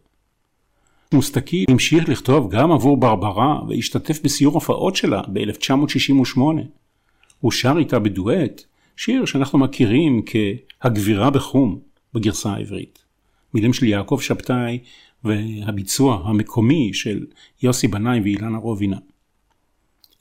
מוסטקי 1.15 1.65
המשיך 1.69 2.09
לכתוב 2.09 2.49
גם 2.49 2.71
עבור 2.71 2.97
ברברה 2.97 3.59
והשתתף 3.69 4.19
בסיור 4.23 4.53
הופעות 4.53 4.95
שלה 4.95 5.21
ב-1968. 5.33 6.39
הוא 7.39 7.51
שר 7.51 7.75
איתה 7.77 7.99
בדואט, 7.99 8.63
שיר 8.97 9.25
שאנחנו 9.25 9.59
מכירים 9.59 10.21
כ"הגבירה 10.25 11.29
בחום" 11.29 11.79
בגרסה 12.13 12.53
העברית. 12.53 12.99
מילים 13.53 13.73
של 13.73 13.85
יעקב 13.85 14.17
שבתאי 14.21 14.79
והביצוע 15.23 16.21
המקומי 16.25 16.93
של 16.93 17.25
יוסי 17.63 17.87
בנאי 17.87 18.19
ואילנה 18.19 18.57
רובינה. 18.57 18.97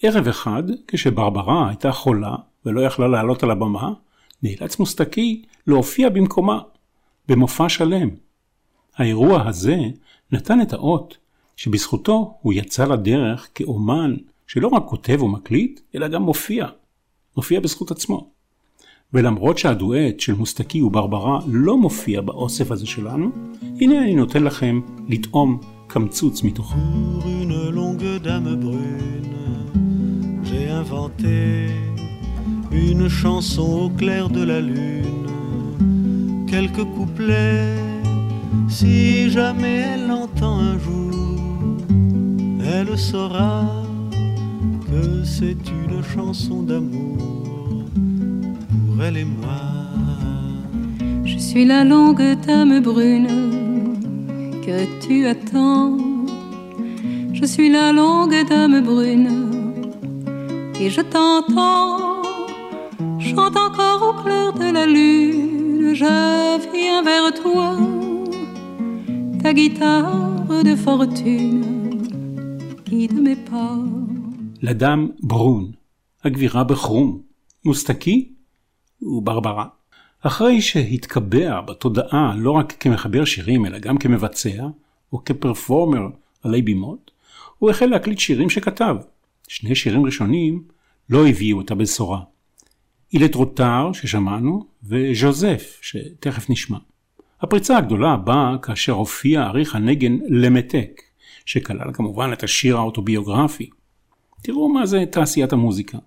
ערב 0.03 0.29
אחד, 0.29 0.63
כשברברה 0.89 1.69
הייתה 1.69 1.93
חולה 1.93 2.35
ולא 2.67 2.81
יכלה 2.81 3.09
לעלות 3.09 3.43
על 3.43 3.51
הבמה, 3.51 3.93
נאלץ 4.43 4.79
מוסטקי 4.79 5.43
להופיע 5.67 6.09
במקומה, 6.09 6.61
במופע 7.29 7.69
שלם. 7.69 8.09
האירוע 8.97 9.49
הזה 9.49 9.77
נתן 10.35 10.61
את 10.61 10.73
האות 10.73 11.17
שבזכותו 11.57 12.39
הוא 12.41 12.53
יצא 12.53 12.85
לדרך 12.85 13.49
כאומן 13.55 14.15
שלא 14.47 14.69
רק 14.69 14.83
כותב 14.87 15.23
ומקליט, 15.23 15.81
אלא 15.95 16.09
גם 16.09 16.23
מופיע. 16.23 16.67
מופיע 17.37 17.61
בזכות 17.61 17.91
עצמו. 17.91 18.31
ולמרות 19.13 19.59
שהדואט 19.59 20.21
של 20.21 20.35
מוסטקי 20.35 20.83
וברברה 20.83 21.39
לא 21.47 21.77
מופיע 21.77 22.21
באוסף 22.21 22.71
הזה 22.71 22.87
שלנו, 22.87 23.31
הנה 23.81 23.99
אני 23.99 24.15
נותן 24.15 24.43
לכם 24.43 24.81
לטעום 25.09 25.61
קמצוץ 25.87 26.43
מתוכו. 26.43 26.77
Une 32.91 33.09
chanson 33.23 33.71
au 33.85 33.89
clair 34.01 34.25
de 34.39 34.43
la 34.51 34.61
lune, 34.61 35.29
quelques 36.51 36.87
couplets, 36.97 38.04
si 38.69 39.31
jamais 39.31 39.85
elle 39.95 40.07
l'entend 40.09 40.59
un 40.59 40.79
jour, 40.79 41.79
elle 42.65 42.99
saura 42.99 43.65
que 44.89 45.25
c'est 45.25 45.57
une 45.71 46.03
chanson 46.03 46.63
d'amour. 46.63 47.85
elle 49.07 49.17
et 49.19 49.25
moi. 49.25 49.63
Je 51.25 51.39
suis 51.39 51.65
la 51.65 51.85
longue 51.85 52.23
dame 52.47 52.81
brune 52.81 53.29
que 54.65 54.79
tu 55.05 55.27
attends. 55.27 55.99
Je 57.33 57.45
suis 57.45 57.69
la 57.69 57.93
longue 57.93 58.47
dame 58.49 58.81
brune 58.81 59.31
et 60.81 60.91
je 60.91 61.01
t'entends. 61.01 62.23
Chante 63.19 63.57
encore 63.57 64.03
au 64.11 64.23
clair 64.23 64.53
de 64.53 64.73
la 64.73 64.87
lune, 64.87 65.95
je 65.95 66.73
viens 66.73 67.03
vers 67.03 67.33
toi. 67.43 67.94
Ta 69.45 69.53
guitare 69.53 70.65
de 70.69 70.75
fortune 70.85 71.65
guide 72.89 73.19
mes 73.25 73.37
pas. 73.51 73.77
La 74.63 74.73
dame 74.73 75.13
brune, 75.23 75.73
הגבירה 76.25 76.65
בחרום, 76.65 77.23
מוסטקי 77.65 78.33
וברברה. 79.03 79.67
אחרי 80.21 80.63
שהתקבע 80.63 81.61
בתודעה 81.61 82.35
לא 82.37 82.51
רק 82.51 82.73
כמחבר 82.81 83.25
שירים 83.25 83.67
אלא 83.67 83.79
גם 83.79 83.99
כמבצע 83.99 84.67
או 85.13 85.25
כפרפורמר 85.25 86.09
עלי 86.43 86.63
בימות, 86.63 87.11
הוא 87.59 87.71
החל 87.71 87.87
להקליט 87.87 88.19
שירים 88.19 88.51
שכתב. 88.51 88.97
שני 89.49 89.75
שירים 89.75 90.05
ראשונים 90.05 90.63
לא 91.11 91.27
הביאו 91.27 91.61
את 91.61 91.71
הבשורה. 91.71 92.21
אילת 93.13 93.35
רוטר 93.35 93.93
ששמענו 93.93 94.67
וז'וזף 94.83 95.79
שתכף 95.83 96.51
נשמע. 96.51 96.79
הפריצה 97.45 97.79
הגדולה 97.79 98.17
באה 98.17 98.59
כאשר 98.63 98.93
הופיע 98.93 99.43
עריך 99.43 99.75
הנגן 99.75 100.19
למתק, 100.29 101.03
שכלל 101.47 101.93
כמובן 101.93 102.31
את 102.33 102.43
השיר 102.43 102.77
האוטוביוגרפי. 102.77 103.71
תראו 104.43 104.69
מה 104.69 104.87
זה 104.87 105.05
תעשיית 105.11 105.53
המוזיקה, 105.53 105.99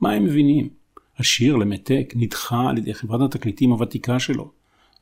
מה 0.00 0.12
הם 0.12 0.24
מבינים. 0.24 0.68
השיר 1.18 1.56
למתק 1.56 2.12
נדחה 2.16 2.68
על 2.70 2.78
ידי 2.78 2.94
חברת 2.94 3.20
התקליטים 3.34 3.70
הוותיקה 3.70 4.18
שלו, 4.18 4.50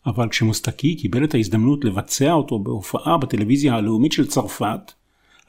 אבל 0.07 0.29
כשמוסטקי 0.29 0.97
קיבל 0.97 1.25
את 1.25 1.35
ההזדמנות 1.35 1.85
לבצע 1.85 2.33
אותו 2.33 2.59
בהופעה 2.59 3.19
בטלוויזיה 3.19 3.75
הלאומית 3.75 4.13
של 4.13 4.27
צרפת, 4.27 4.93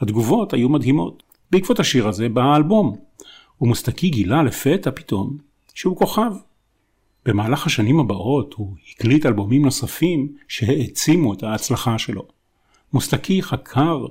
התגובות 0.02 0.54
היו 0.54 0.70
מדהימות. 0.70 1.24
בעקבות 1.52 1.80
השיר 1.80 2.08
הזה 2.08 2.30
בא 2.30 2.41
האלבום, 2.41 2.96
ומוסטקי 3.62 4.10
גילה 4.10 4.44
לפתע 4.44 4.91
פתאום 4.91 5.38
שהוא 5.74 5.98
כוכב. 5.98 6.32
במהלך 7.26 7.66
השנים 7.66 8.00
הבאות 8.00 8.54
הוא 8.54 8.76
הקליט 8.92 9.26
אלבומים 9.26 9.66
נוספים 9.66 10.28
שהעצימו 10.48 11.34
את 11.34 11.44
ההצלחה 11.44 11.98
שלו. 11.98 12.28
מוסטקי 12.94 13.42
חקר 13.42 14.06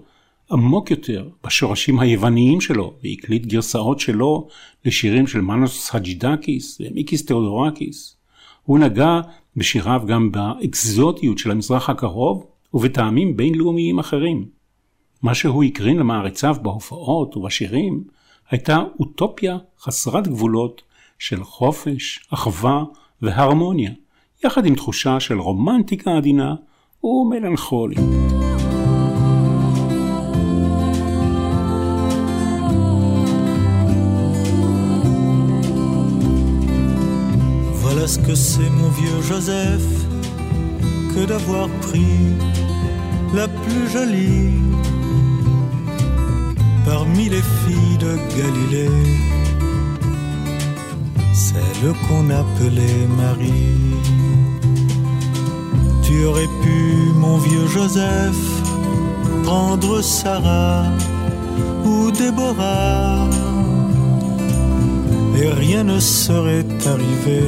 עמוק 0.53 0.91
יותר 0.91 1.29
בשורשים 1.45 2.01
היווניים 2.01 2.61
שלו, 2.61 2.95
והקליט 3.03 3.47
גרסאות 3.47 4.01
שלו 4.01 4.49
לשירים 4.85 5.27
של 5.27 5.41
מנוס 5.41 5.95
הג'ידקיס 5.95 6.81
ומיקיס 6.81 7.27
תאודורקיס. 7.27 8.17
הוא 8.63 8.79
נגע 8.79 9.21
בשיריו 9.57 10.03
גם 10.07 10.33
באקזוטיות 10.33 11.39
של 11.39 11.51
המזרח 11.51 11.91
הקרוב 11.91 12.47
ובטעמים 12.75 13.37
בינלאומיים 13.37 13.99
אחרים. 13.99 14.47
מה 15.23 15.35
שהוא 15.35 15.65
הקרין 15.65 15.97
למעריציו 15.97 16.57
בהופעות 16.63 17.37
ובשירים 17.37 18.05
הייתה 18.51 18.79
אוטופיה 19.01 19.59
חסרת 19.81 20.29
גבולות 20.29 20.83
של 21.19 21.45
חופש, 21.45 22.27
אחווה 22.31 22.85
והרמוניה, 23.22 23.92
יחד 24.46 24.66
עם 24.66 24.76
תחושה 24.76 25.20
של 25.20 25.40
רומנטיקה 25.40 26.18
עדינה 26.18 26.56
ומלנכולית. 27.04 28.00
Voilà 37.82 38.06
ce 38.08 38.20
que 38.20 38.36
c'est 38.36 38.72
mon 38.80 38.90
vieux 39.00 39.22
Joseph 39.30 39.90
que 41.14 41.26
d'avoir 41.26 41.68
pris 41.86 42.20
la 43.34 43.48
plus 43.48 43.86
jolie 43.96 44.54
parmi 46.86 47.26
les 47.28 47.46
filles 47.62 47.98
de 48.06 48.14
Galilée, 48.38 48.90
celle 51.33 51.93
qu'on 52.07 52.31
appelait 52.31 53.07
Marie. 53.17 53.97
Tu 56.03 56.25
aurais 56.25 56.53
pu, 56.63 56.95
mon 57.17 57.39
vieux 57.39 57.67
Joseph, 57.69 58.43
prendre 59.45 60.03
Sarah 60.03 60.85
ou 61.85 62.11
Déborah, 62.11 63.29
et 65.37 65.49
rien 65.49 65.85
ne 65.85 65.99
serait 65.99 66.67
arrivé. 66.87 67.43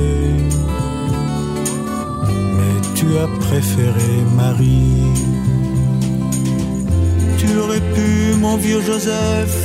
Mais 2.56 2.76
tu 2.94 3.06
as 3.18 3.28
préféré 3.40 4.14
Marie. 4.34 5.12
Tu 7.38 7.58
aurais 7.58 7.84
pu, 7.94 8.34
mon 8.40 8.56
vieux 8.56 8.80
Joseph, 8.80 9.56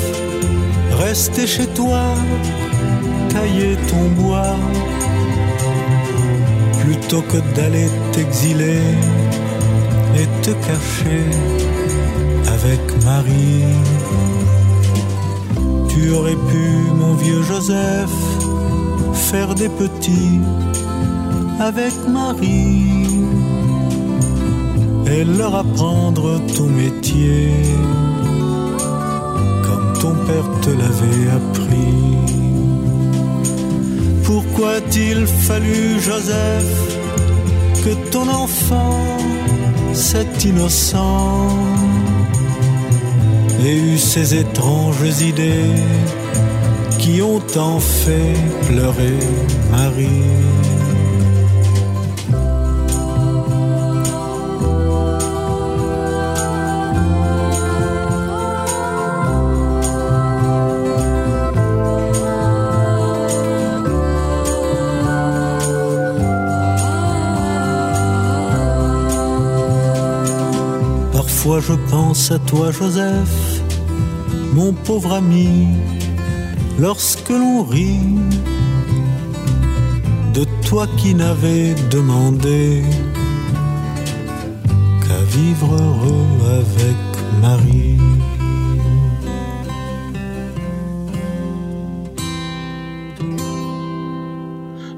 rester 1.00 1.48
chez 1.48 1.68
toi, 1.68 2.04
tailler 3.40 3.78
ton 3.90 4.06
bois, 4.22 4.56
plutôt 6.82 7.22
que 7.22 7.38
d'aller 7.56 7.88
t'exiler 8.12 8.82
et 10.20 10.28
te 10.44 10.52
cacher 10.68 11.26
avec 12.56 12.82
Marie. 13.06 13.76
Tu 15.90 16.12
aurais 16.12 16.40
pu, 16.50 16.66
mon 17.02 17.14
vieux 17.14 17.42
Joseph, 17.44 18.18
faire 19.30 19.56
des 19.56 19.70
petits 19.70 20.40
avec 21.60 21.94
Marie 22.08 23.22
et 25.12 25.24
leur 25.24 25.56
apprendre 25.56 26.42
ton 26.56 26.68
métier 26.68 27.52
comme 29.66 29.88
ton 30.02 30.14
père 30.26 30.48
te 30.62 30.72
l'avait 30.82 31.30
appris. 31.40 32.19
Pourquoi 34.60 34.76
a-t-il 34.76 35.26
fallu, 35.26 36.02
Joseph, 36.02 36.98
que 37.82 38.10
ton 38.12 38.28
enfant, 38.28 39.00
cet 39.94 40.44
innocent, 40.44 41.48
ait 43.66 43.78
eu 43.78 43.98
ces 43.98 44.36
étranges 44.36 45.22
idées 45.22 45.80
qui 46.98 47.22
ont 47.22 47.40
tant 47.40 47.80
fait 47.80 48.36
pleurer 48.68 49.18
Marie? 49.72 50.79
je 71.69 71.75
pense 71.91 72.31
à 72.31 72.39
toi 72.39 72.71
Joseph, 72.71 73.61
mon 74.55 74.73
pauvre 74.73 75.13
ami, 75.13 75.67
lorsque 76.79 77.29
l'on 77.29 77.63
rit 77.65 78.17
de 80.33 80.45
toi 80.67 80.87
qui 80.97 81.15
n'avais 81.15 81.75
demandé 81.91 82.83
qu'à 85.03 85.21
vivre 85.37 85.71
heureux 85.75 86.27
avec 86.61 87.03
Marie. 87.43 87.99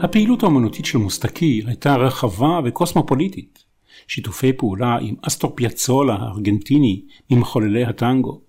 הפעילות 0.00 0.42
האומנותית 0.42 0.84
של 0.86 0.98
מוסטקי 0.98 1.62
הייתה 1.66 1.96
רחבה 1.96 2.60
וקוסמופוליטית. 2.64 3.69
שיתופי 4.13 4.53
פעולה 4.53 4.97
עם 5.01 5.15
אסטור 5.21 5.51
פיאצולה 5.55 6.15
הארגנטיני 6.15 7.01
ממחוללי 7.29 7.85
הטנגו, 7.85 8.41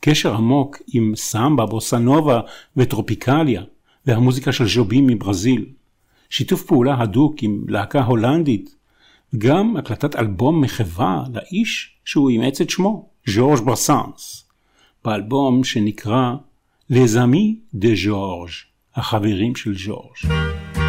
קשר 0.00 0.34
עמוק 0.34 0.78
עם 0.92 1.12
סמבה, 1.16 1.66
בוסה 1.66 1.98
נובה 1.98 2.40
וטרופיקליה 2.76 3.62
והמוזיקה 4.06 4.52
של 4.52 4.68
ז'ובים 4.68 5.06
מברזיל, 5.06 5.66
שיתוף 6.30 6.62
פעולה 6.62 7.00
הדוק 7.00 7.42
עם 7.42 7.64
להקה 7.68 8.02
הולנדית, 8.02 8.74
גם 9.38 9.76
הקלטת 9.76 10.16
אלבום 10.16 10.60
מחווה 10.60 11.24
לאיש 11.34 11.96
שהוא 12.04 12.30
אימץ 12.30 12.60
את 12.60 12.70
שמו, 12.70 13.08
ז'ורג' 13.26 13.60
ברסאנס, 13.64 14.48
באלבום 15.04 15.64
שנקרא 15.64 16.34
Les 16.92 17.14
Amis 17.14 17.76
de 17.76 18.06
Georges, 18.06 18.54
החברים 18.94 19.56
של 19.56 19.78
ז'ורג'. 19.78 20.83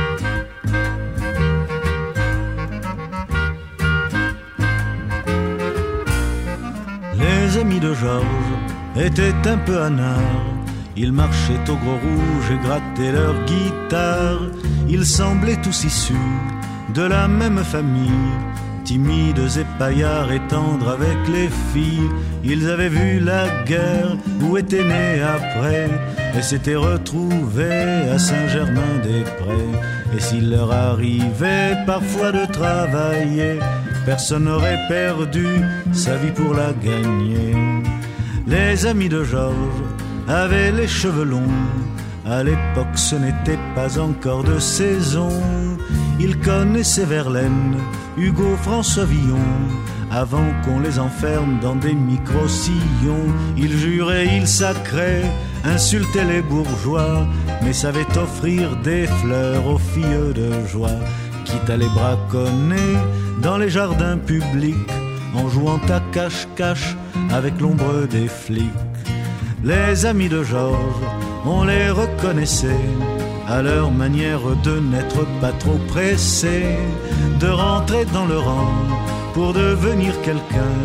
Les 7.66 7.72
amis 7.72 7.80
de 7.80 7.93
Georges 7.95 8.55
étaient 8.95 9.49
un 9.49 9.57
peu 9.57 9.82
anards. 9.82 10.45
Ils 10.95 11.11
marchaient 11.11 11.68
au 11.68 11.76
gros 11.76 11.97
rouge 12.05 12.51
et 12.51 12.63
grattaient 12.63 13.11
leur 13.11 13.34
guitare. 13.45 14.41
Ils 14.88 15.05
semblaient 15.05 15.59
tous 15.63 15.84
issus 15.84 16.13
de 16.93 17.01
la 17.01 17.28
même 17.28 17.63
famille. 17.63 18.34
Timides 18.84 19.57
et 19.57 19.66
paillards 19.80 20.32
et 20.32 20.41
tendres 20.47 20.89
avec 20.89 21.18
les 21.28 21.49
filles. 21.74 22.11
Ils 22.43 22.70
avaient 22.70 22.89
vu 22.89 23.20
la 23.20 23.47
guerre 23.63 24.16
où 24.41 24.57
étaient 24.57 24.84
nés 24.84 25.24
après 25.24 25.89
et 26.38 26.41
s'étaient 26.43 26.76
retrouvés 26.76 28.09
à 28.13 28.20
Saint-Germain-des-Prés. 28.20 29.80
Et 30.16 30.20
s'il 30.20 30.51
leur 30.51 30.72
arrivait 30.72 31.78
parfois 31.88 32.32
de 32.32 32.45
travailler, 32.45 33.59
personne 34.05 34.45
n'aurait 34.45 34.79
perdu 34.87 35.47
sa 35.91 36.15
vie 36.17 36.31
pour 36.31 36.53
la 36.53 36.71
gagner. 36.73 37.55
Les 38.47 38.85
amis 38.85 39.09
de 39.09 39.23
Georges 39.23 39.83
avaient 40.27 40.71
les 40.71 40.87
cheveux 40.87 41.25
longs. 41.25 41.63
À 42.25 42.43
l'époque, 42.43 42.95
ce 42.95 43.15
n'était 43.15 43.59
pas 43.75 43.99
encore 43.99 44.43
de 44.43 44.59
saison. 44.59 45.29
Ils 46.19 46.39
connaissaient 46.39 47.05
Verlaine, 47.05 47.77
Hugo, 48.17 48.55
François 48.61 49.05
Villon. 49.05 49.47
Avant 50.11 50.45
qu'on 50.63 50.79
les 50.79 50.97
enferme 50.99 51.59
dans 51.59 51.75
des 51.75 51.93
micro-sillons, 51.93 53.33
ils 53.57 53.77
juraient, 53.77 54.27
ils 54.37 54.47
sacraient, 54.47 55.25
insultaient 55.65 56.23
les 56.25 56.41
bourgeois, 56.41 57.27
mais 57.63 57.73
savaient 57.73 58.17
offrir 58.17 58.75
des 58.77 59.07
fleurs 59.07 59.65
aux 59.67 59.77
filles 59.77 60.33
de 60.33 60.65
joie, 60.67 60.99
quitte 61.45 61.69
à 61.69 61.77
les 61.77 61.89
braconner 61.89 62.97
dans 63.41 63.57
les 63.57 63.69
jardins 63.69 64.17
publics, 64.17 64.91
en 65.35 65.47
jouant 65.49 65.79
à 65.89 65.99
cache-cache 66.11 66.95
avec 67.31 67.59
l'ombre 67.61 68.07
des 68.07 68.27
flics. 68.27 68.97
Les 69.63 70.05
amis 70.05 70.29
de 70.29 70.43
Georges, 70.43 71.05
on 71.45 71.63
les 71.63 71.89
reconnaissait 71.89 72.85
à 73.47 73.61
leur 73.61 73.91
manière 73.91 74.41
de 74.63 74.79
n'être 74.79 75.25
pas 75.41 75.53
trop 75.53 75.79
pressés, 75.87 76.77
de 77.39 77.47
rentrer 77.47 78.05
dans 78.05 78.25
le 78.25 78.39
rang 78.39 78.73
pour 79.33 79.53
devenir 79.53 80.13
quelqu'un. 80.21 80.75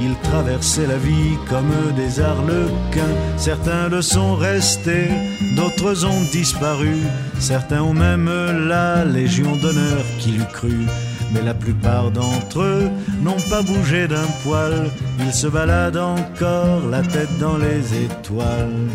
Ils 0.00 0.14
traversaient 0.22 0.86
la 0.86 0.96
vie 0.96 1.36
comme 1.48 1.72
des 1.96 2.20
arlequins. 2.20 3.16
Certains 3.36 3.88
le 3.88 4.00
sont 4.02 4.34
restés, 4.36 5.08
d'autres 5.56 6.04
ont 6.04 6.22
disparu. 6.32 6.96
Certains 7.38 7.82
ont 7.82 7.94
même 7.94 8.30
la 8.68 9.04
Légion 9.04 9.56
d'honneur 9.56 10.04
qu'il 10.18 10.40
eût 10.40 10.52
cru. 10.52 10.86
mais 11.32 11.42
la 11.42 11.54
plupart 11.54 12.10
d'entre 12.10 12.62
eux 12.62 12.90
n'ont 13.22 13.40
pas 13.50 13.62
bougé 13.62 14.08
d'un 14.08 14.28
poil. 14.42 14.90
Ils 15.20 15.32
se 15.32 15.46
baladent 15.46 15.96
encore 15.96 16.88
la 16.90 17.02
tête 17.02 17.36
dans 17.38 17.58
les 17.58 18.04
étoiles. 18.04 18.88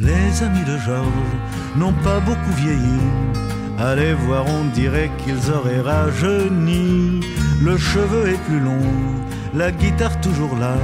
Les 0.00 0.42
amis 0.42 0.64
de 0.64 0.78
Georges 0.78 1.36
n'ont 1.76 1.94
pas 2.04 2.20
beaucoup 2.20 2.52
vieilli. 2.56 3.00
Allez 3.78 4.14
voir, 4.14 4.44
on 4.46 4.64
dirait 4.74 5.10
qu'ils 5.18 5.52
auraient 5.52 5.80
rajeuni. 5.80 7.20
Le 7.62 7.76
cheveu 7.76 8.28
est 8.28 8.42
plus 8.46 8.60
long, 8.60 8.80
la 9.54 9.70
guitare 9.70 10.20
toujours 10.20 10.56
là. 10.56 10.74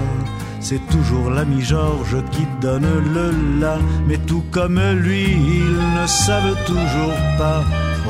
C'est 0.61 0.87
toujours 0.89 1.31
l'ami 1.31 1.61
Georges 1.61 2.23
qui 2.31 2.47
donne 2.61 2.89
le 3.13 3.61
la. 3.61 3.77
Mais 4.09 4.19
tout 4.19 4.45
comme 4.51 4.81
lui, 4.93 5.25
ils 5.33 6.01
ne 6.01 6.07
savent 6.07 6.57
toujours 6.67 7.19
pas 7.39 7.63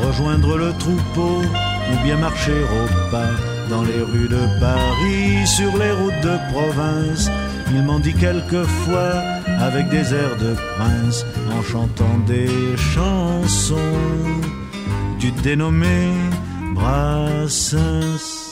rejoindre 0.07 0.57
le 0.57 0.73
troupeau 0.79 1.41
ou 1.91 2.05
bien 2.05 2.17
marcher 2.17 2.53
au 2.53 3.11
pas 3.11 3.31
dans 3.71 3.83
les 3.83 4.01
rues 4.01 4.29
de 4.29 4.61
Paris, 4.61 5.47
sur 5.47 5.77
les 5.77 5.93
routes 5.93 6.23
de 6.23 6.37
province. 6.53 7.31
Il 7.71 7.83
m'en 7.83 7.99
dit 7.99 8.15
quelquefois 8.15 9.15
avec 9.61 9.89
des 9.89 10.13
airs 10.15 10.37
de 10.37 10.55
prince, 10.77 11.25
en 11.57 11.63
chantant 11.63 12.19
des 12.27 12.49
chansons 12.77 13.75
du 15.19 15.31
dénommé 15.43 16.11
Brassens. 16.75 18.44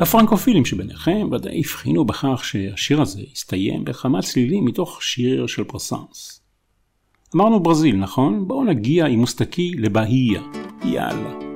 הפרנקופילים 0.00 0.64
שביניכם 0.64 1.28
ודאי 1.32 1.58
הבחינו 1.60 2.04
בכך 2.04 2.44
שהשיר 2.44 3.02
הזה 3.02 3.22
הסתיים 3.32 3.84
בכמה 3.84 4.22
צלילים 4.22 4.64
מתוך 4.64 5.02
שיר 5.02 5.46
של 5.46 5.64
פרסנס. 5.64 6.40
אמרנו 7.36 7.60
ברזיל, 7.60 7.96
נכון? 7.96 8.48
בואו 8.48 8.64
נגיע 8.64 9.06
עם 9.06 9.20
מוסטקי 9.20 9.72
לבהייה. 9.78 10.42
יאללה. 10.84 11.49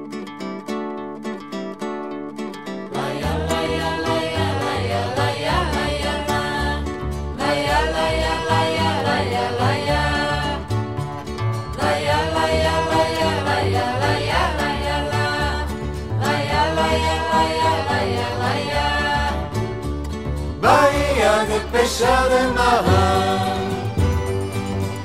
Pêcheurs 22.04 22.28
de 22.34 22.42
marins, 22.54 23.38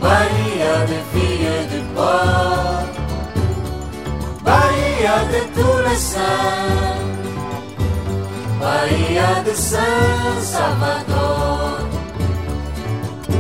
Bahia 0.01 0.75
des 0.87 1.03
filles 1.11 1.61
du 1.71 1.79
port, 1.95 2.85
Bahia 4.43 5.17
de 5.33 5.41
tous 5.55 5.79
les 5.87 5.99
saints, 6.11 7.01
Bahia 8.59 9.31
de 9.45 9.53
Saint-Salvador. 9.53 11.79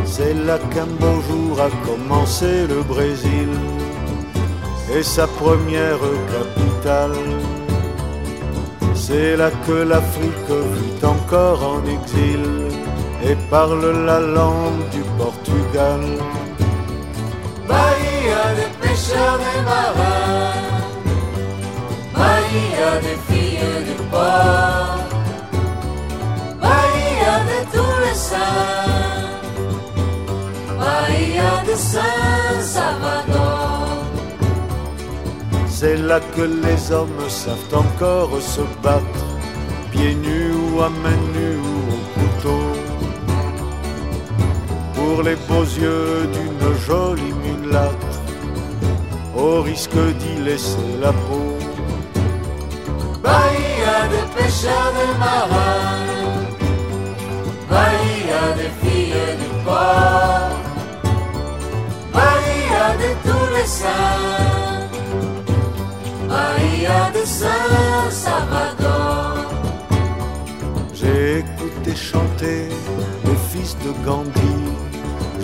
C'est 0.05 0.33
là 0.33 0.57
qu'un 0.71 0.91
beau 0.99 1.17
jour 1.29 1.53
a 1.61 1.69
commencé 1.85 2.51
le 2.67 2.79
Brésil 2.83 3.49
et 4.95 5.03
sa 5.03 5.27
première 5.27 5.99
capitale. 6.33 7.17
C'est 8.95 9.35
là 9.37 9.51
que 9.65 9.71
l'Afrique 9.71 10.49
vit 10.49 11.05
encore 11.05 11.63
en 11.63 11.85
exil 11.85 12.69
et 13.23 13.35
parle 13.49 14.05
la 14.05 14.19
langue 14.19 14.87
du 14.91 15.01
Portugal. 15.17 16.01
Bahia 17.67 18.53
des 18.57 18.71
pêcheurs 18.81 19.37
des 19.37 19.61
marins, 19.63 20.53
Bahia 22.13 22.91
des 23.05 23.17
filles 23.27 23.79
du 23.87 23.95
port, 24.11 25.03
Bahia 26.61 27.35
de 27.49 27.59
tous 27.73 27.97
les 28.05 28.17
saints, 28.29 29.29
Bahia 30.79 31.51
de 31.67 31.75
Saint-Salvador. 31.75 33.87
C'est 35.67 35.97
là 35.97 36.19
que 36.35 36.41
les 36.41 36.91
hommes 36.91 37.29
savent 37.29 37.73
encore 37.73 38.41
se 38.41 38.61
battre, 38.83 39.25
pieds 39.91 40.15
nus 40.15 40.53
ou 40.53 40.81
à 40.81 40.89
main 40.89 41.17
nue 41.33 41.38
pour 45.09 45.23
les 45.23 45.37
beaux 45.47 45.69
yeux 45.83 46.29
d'une 46.35 46.67
jolie 46.87 47.35
mulâtre, 47.45 48.15
au 49.35 49.61
risque 49.61 50.01
d'y 50.19 50.35
laisser 50.47 50.89
la 51.01 51.11
peau. 51.11 51.49
Bahia 53.23 53.97
des 54.13 54.27
pêcheurs 54.35 54.91
des 54.99 55.13
marins, 55.25 56.05
Bahia 57.71 58.43
des 58.59 58.71
filles 58.81 59.31
du 59.41 59.49
port, 59.65 60.57
Bahia 62.13 62.85
de 63.03 63.09
tous 63.25 63.47
les 63.55 63.69
saints, 63.79 64.85
Bahia 66.31 66.99
de 67.15 67.23
Saint-Salvador. 67.39 69.33
J'ai 70.93 71.21
écouté 71.39 71.91
chanter 71.95 72.61
le 73.25 73.35
fils 73.51 73.71
de 73.85 73.91
Gandhi 74.05 74.58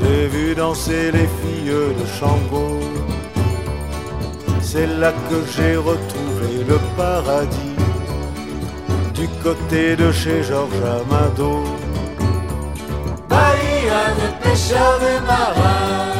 j'ai 0.05 0.27
vu 0.27 0.55
danser 0.55 1.11
les 1.11 1.29
filles 1.39 1.93
de 1.99 2.05
Shango. 2.17 2.67
C'est 4.61 4.87
là 4.87 5.11
que 5.29 5.37
j'ai 5.53 5.75
retrouvé 5.77 6.49
le 6.67 6.77
paradis, 6.97 7.79
du 9.13 9.27
côté 9.43 9.95
de 9.95 10.11
chez 10.11 10.43
Georges 10.43 10.83
Amado. 10.99 11.63
Bahia 13.29 14.03
des 14.19 14.33
pêcheurs 14.43 14.99
des 15.05 15.19
marins, 15.31 16.13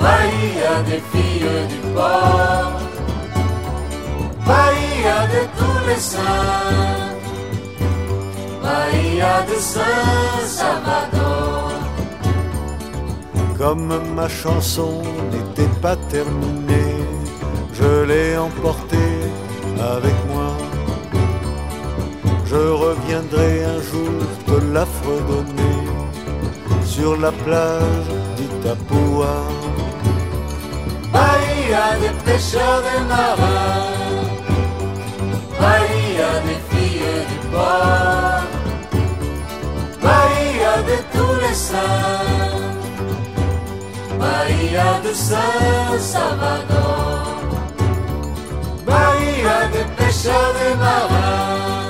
Bahia 0.00 0.74
des 0.88 1.02
filles 1.12 1.56
du 1.72 1.80
port, 1.94 2.72
Bahia 4.46 5.18
de 5.34 5.42
tous 5.58 5.80
les 5.88 6.02
saints, 6.12 7.14
Bahia 8.62 9.34
de 9.48 9.56
Saint-Salvador. 9.72 11.67
Comme 13.58 13.92
ma 14.14 14.28
chanson 14.28 15.02
n'était 15.32 15.72
pas 15.82 15.96
terminée, 16.08 16.94
je 17.72 18.04
l'ai 18.04 18.36
emportée 18.38 19.18
avec 19.96 20.14
moi. 20.30 20.50
Je 22.46 22.54
reviendrai 22.54 23.64
un 23.64 23.82
jour 23.82 24.22
te 24.46 24.64
la 24.72 24.86
fredonner 24.86 25.80
sur 26.84 27.16
la 27.16 27.32
plage 27.32 28.08
d'Itapua. 28.36 29.34
Bahia 31.12 31.98
des 32.00 32.14
pêcheurs 32.24 32.82
des 32.88 33.04
marins, 33.08 33.90
Bahia 35.60 36.30
des 36.46 36.60
filles 36.70 37.26
du 37.30 37.48
port, 37.48 38.46
Bahia 40.00 40.74
de 40.90 40.96
tous 41.12 41.40
les 41.40 41.54
saints. 41.54 42.67
Bahia 44.18 45.00
do 45.02 45.14
São 45.14 45.98
Salvador, 46.00 47.38
Bahia 48.84 49.68
de 49.70 49.84
peixe 49.94 50.28
de 50.28 50.74
marão, 50.76 51.88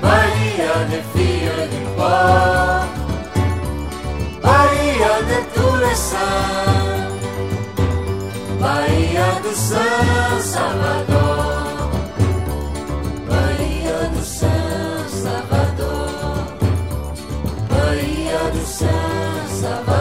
Bahia 0.00 0.86
de 0.88 1.02
filho 1.12 1.68
de 1.68 1.80
pó, 1.96 2.86
Bahia 4.40 5.14
de 5.28 5.38
Tuleção, 5.52 6.18
Bahia 8.60 9.28
do 9.42 9.52
São 9.52 10.40
Salvador, 10.40 11.90
Maria 13.28 13.98
do 14.14 14.22
São 14.24 15.08
Salvador, 15.08 16.46
Maria 17.68 18.50
do 18.52 18.64
São 18.64 19.60
Salvador. 19.60 19.93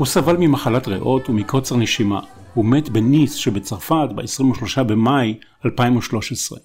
הוא 0.00 0.06
סבל 0.06 0.36
ממחלת 0.36 0.88
ריאות 0.88 1.28
ומקוצר 1.28 1.76
נשימה. 1.76 2.20
הוא 2.54 2.64
מת 2.64 2.88
בניס 2.88 3.34
שבצרפת 3.34 4.08
ב-23 4.14 4.82
במאי 4.82 5.34
2013. 5.64 6.58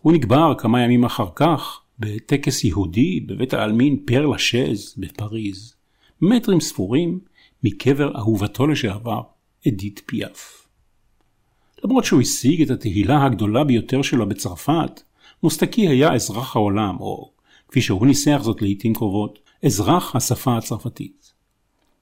הוא 0.00 0.12
נקבר 0.12 0.54
כמה 0.58 0.80
ימים 0.80 1.04
אחר 1.04 1.26
כך 1.34 1.80
בטקס 1.98 2.64
יהודי 2.64 3.20
בבית 3.20 3.54
העלמין 3.54 3.96
פר 4.06 4.26
לשז 4.26 4.94
בפריז, 4.98 5.74
מטרים 6.20 6.60
ספורים 6.60 7.20
מקבר 7.62 8.16
אהובתו 8.18 8.66
לשעבר, 8.66 9.20
אדית 9.68 10.02
פיאף. 10.06 10.66
למרות 11.84 12.04
שהוא 12.04 12.20
השיג 12.20 12.62
את 12.62 12.70
התהילה 12.70 13.24
הגדולה 13.24 13.64
ביותר 13.64 14.02
שלו 14.02 14.28
בצרפת, 14.28 15.02
מוסטקי 15.42 15.88
היה 15.88 16.14
אזרח 16.14 16.56
העולם, 16.56 16.96
או 17.00 17.32
כפי 17.68 17.80
שהוא 17.80 18.06
ניסח 18.06 18.40
זאת 18.42 18.62
לעיתים 18.62 18.94
קרובות, 18.94 19.38
אזרח 19.64 20.16
השפה 20.16 20.56
הצרפתית. 20.56 21.23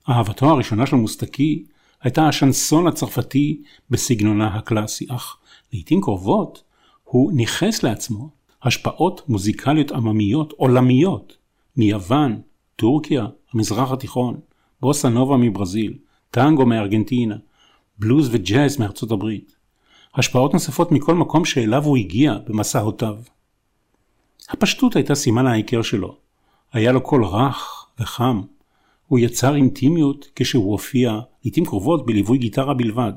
אהבתו 0.09 0.47
הראשונה 0.51 0.87
של 0.87 0.97
מוסטקי 0.97 1.65
הייתה 2.03 2.29
השנסון 2.29 2.87
הצרפתי 2.87 3.63
בסגנונה 3.91 4.47
הקלאסי, 4.47 5.07
אך 5.11 5.37
לעיתים 5.73 6.01
קרובות 6.01 6.63
הוא 7.05 7.33
ניכס 7.33 7.83
לעצמו 7.83 8.31
השפעות 8.63 9.29
מוזיקליות 9.29 9.91
עממיות 9.91 10.53
עולמיות 10.53 11.37
מיוון, 11.77 12.41
טורקיה, 12.77 13.27
המזרח 13.55 13.93
התיכון, 13.93 14.41
בוסה 14.81 15.09
נובה 15.09 15.37
מברזיל, 15.37 15.99
טנגו 16.31 16.67
מארגנטינה, 16.67 17.37
בלוז 17.99 18.29
וג'אז 18.33 18.81
מארצות 18.81 19.11
הברית. 19.11 19.57
השפעות 20.15 20.53
נוספות 20.53 20.93
מכל 20.93 21.15
מקום 21.15 21.45
שאליו 21.45 21.85
הוא 21.85 21.97
הגיע 21.97 22.39
במסעותיו. 22.47 23.17
הפשטות 24.49 24.97
הייתה 24.97 25.15
סימן 25.15 25.47
ההיכר 25.47 25.83
שלו. 25.83 26.17
היה 26.73 26.93
לו 26.93 27.01
קול 27.01 27.25
רך 27.25 27.87
וחם. 28.01 28.43
הוא 29.13 29.19
יצר 29.19 29.55
אינטימיות 29.55 30.31
כשהוא 30.37 30.73
הופיע, 30.73 31.21
לעיתים 31.45 31.65
קרובות 31.65 32.07
בליווי 32.07 32.39
גיטרה 32.39 32.75
בלבד. 32.75 33.13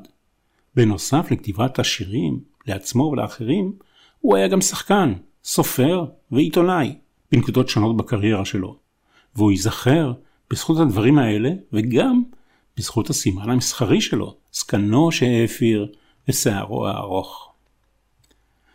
בנוסף 0.74 1.30
לכתיבת 1.30 1.78
השירים, 1.78 2.40
לעצמו 2.66 3.02
ולאחרים, 3.02 3.72
הוא 4.20 4.36
היה 4.36 4.48
גם 4.48 4.60
שחקן, 4.60 5.12
סופר 5.44 6.04
ועיתונאי, 6.30 6.94
בנקודות 7.32 7.68
שונות 7.68 7.96
בקריירה 7.96 8.44
שלו. 8.44 8.78
והוא 9.36 9.50
ייזכר 9.50 10.12
בזכות 10.50 10.78
הדברים 10.80 11.18
האלה, 11.18 11.50
וגם 11.72 12.22
בזכות 12.76 13.10
הסימן 13.10 13.50
המסחרי 13.50 14.00
שלו, 14.00 14.36
זקנו 14.52 15.12
שהעפיר 15.12 15.92
ושערו 16.28 16.86
הארוך. 16.86 17.52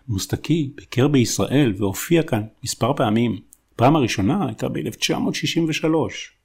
מוסטקי 0.08 0.72
ביקר 0.76 1.08
בישראל 1.08 1.74
והופיע 1.78 2.24
כאן 2.24 2.42
מספר 2.64 2.94
פעמים. 2.94 3.40
פעם 3.76 3.96
הראשונה 3.96 4.48
הייתה 4.48 4.70
ב-1963. 4.70 6.41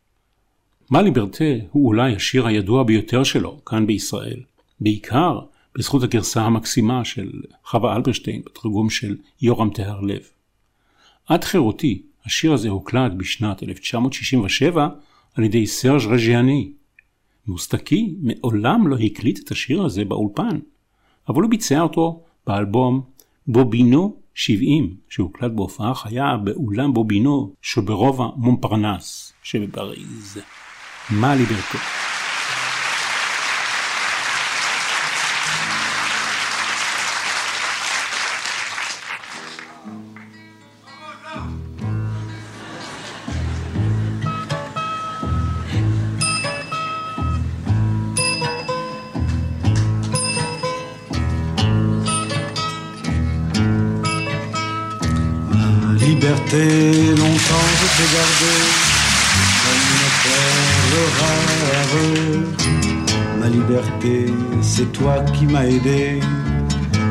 מה 0.90 1.02
ליברטה 1.02 1.44
הוא 1.70 1.86
אולי 1.86 2.16
השיר 2.16 2.46
הידוע 2.46 2.82
ביותר 2.82 3.24
שלו 3.24 3.64
כאן 3.64 3.86
בישראל, 3.86 4.40
בעיקר 4.80 5.40
בזכות 5.74 6.02
הגרסה 6.02 6.42
המקסימה 6.42 7.04
של 7.04 7.30
חווה 7.64 7.96
אלברשטיין 7.96 8.42
בתרגום 8.46 8.90
של 8.90 9.16
יורם 9.42 9.70
טהר 9.70 10.00
לב. 10.00 10.20
עד 11.26 11.44
חירותי, 11.44 12.02
השיר 12.26 12.52
הזה 12.52 12.68
הוקלט 12.68 13.12
בשנת 13.16 13.62
1967 13.62 14.88
על 15.34 15.44
ידי 15.44 15.66
סרג' 15.66 16.06
רג'יאני. 16.10 16.72
מוסטקי 17.46 18.14
מעולם 18.20 18.88
לא 18.88 18.96
הקליט 18.96 19.38
את 19.44 19.50
השיר 19.50 19.82
הזה 19.82 20.04
באולפן, 20.04 20.58
אבל 21.28 21.42
הוא 21.42 21.50
ביצע 21.50 21.80
אותו 21.80 22.22
באלבום 22.46 23.02
בובינו 23.46 24.16
70, 24.34 24.96
שהוקלט 25.08 25.52
בהופעה 25.52 25.94
חיה 25.94 26.36
באולם 26.36 26.94
בובינו 26.94 27.54
שברובע 27.62 28.26
מונפרנס 28.36 29.32
שבפריז. 29.42 30.38
malibeco 31.10 31.78
c'est 64.76 64.92
toi 64.92 65.16
qui 65.32 65.46
m'as 65.46 65.64
aidé 65.64 66.20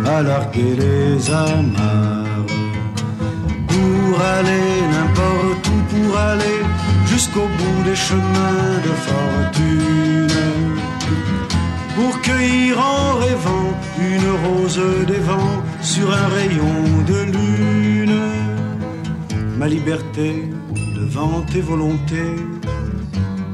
à 0.05 0.21
larguer 0.21 0.75
les 0.83 1.31
amarres. 1.31 2.45
Pour 3.73 4.21
aller 4.37 4.71
n'importe 4.93 5.63
où, 5.73 5.79
pour 5.93 6.11
aller 6.31 6.59
jusqu'au 7.07 7.47
bout 7.57 7.81
des 7.89 7.99
chemins 8.07 8.75
de 8.87 8.93
fortune. 9.07 10.37
Pour 11.95 12.13
cueillir 12.21 12.75
en 12.79 13.15
rêvant 13.25 13.69
une 14.11 14.29
rose 14.43 14.81
des 15.07 15.21
vents 15.29 15.57
sur 15.81 16.07
un 16.21 16.27
rayon 16.37 16.77
de 17.11 17.19
lune 17.35 18.19
ma 19.57 19.67
liberté 19.67 20.43
devant 20.95 21.41
tes 21.51 21.61
volontés. 21.61 22.35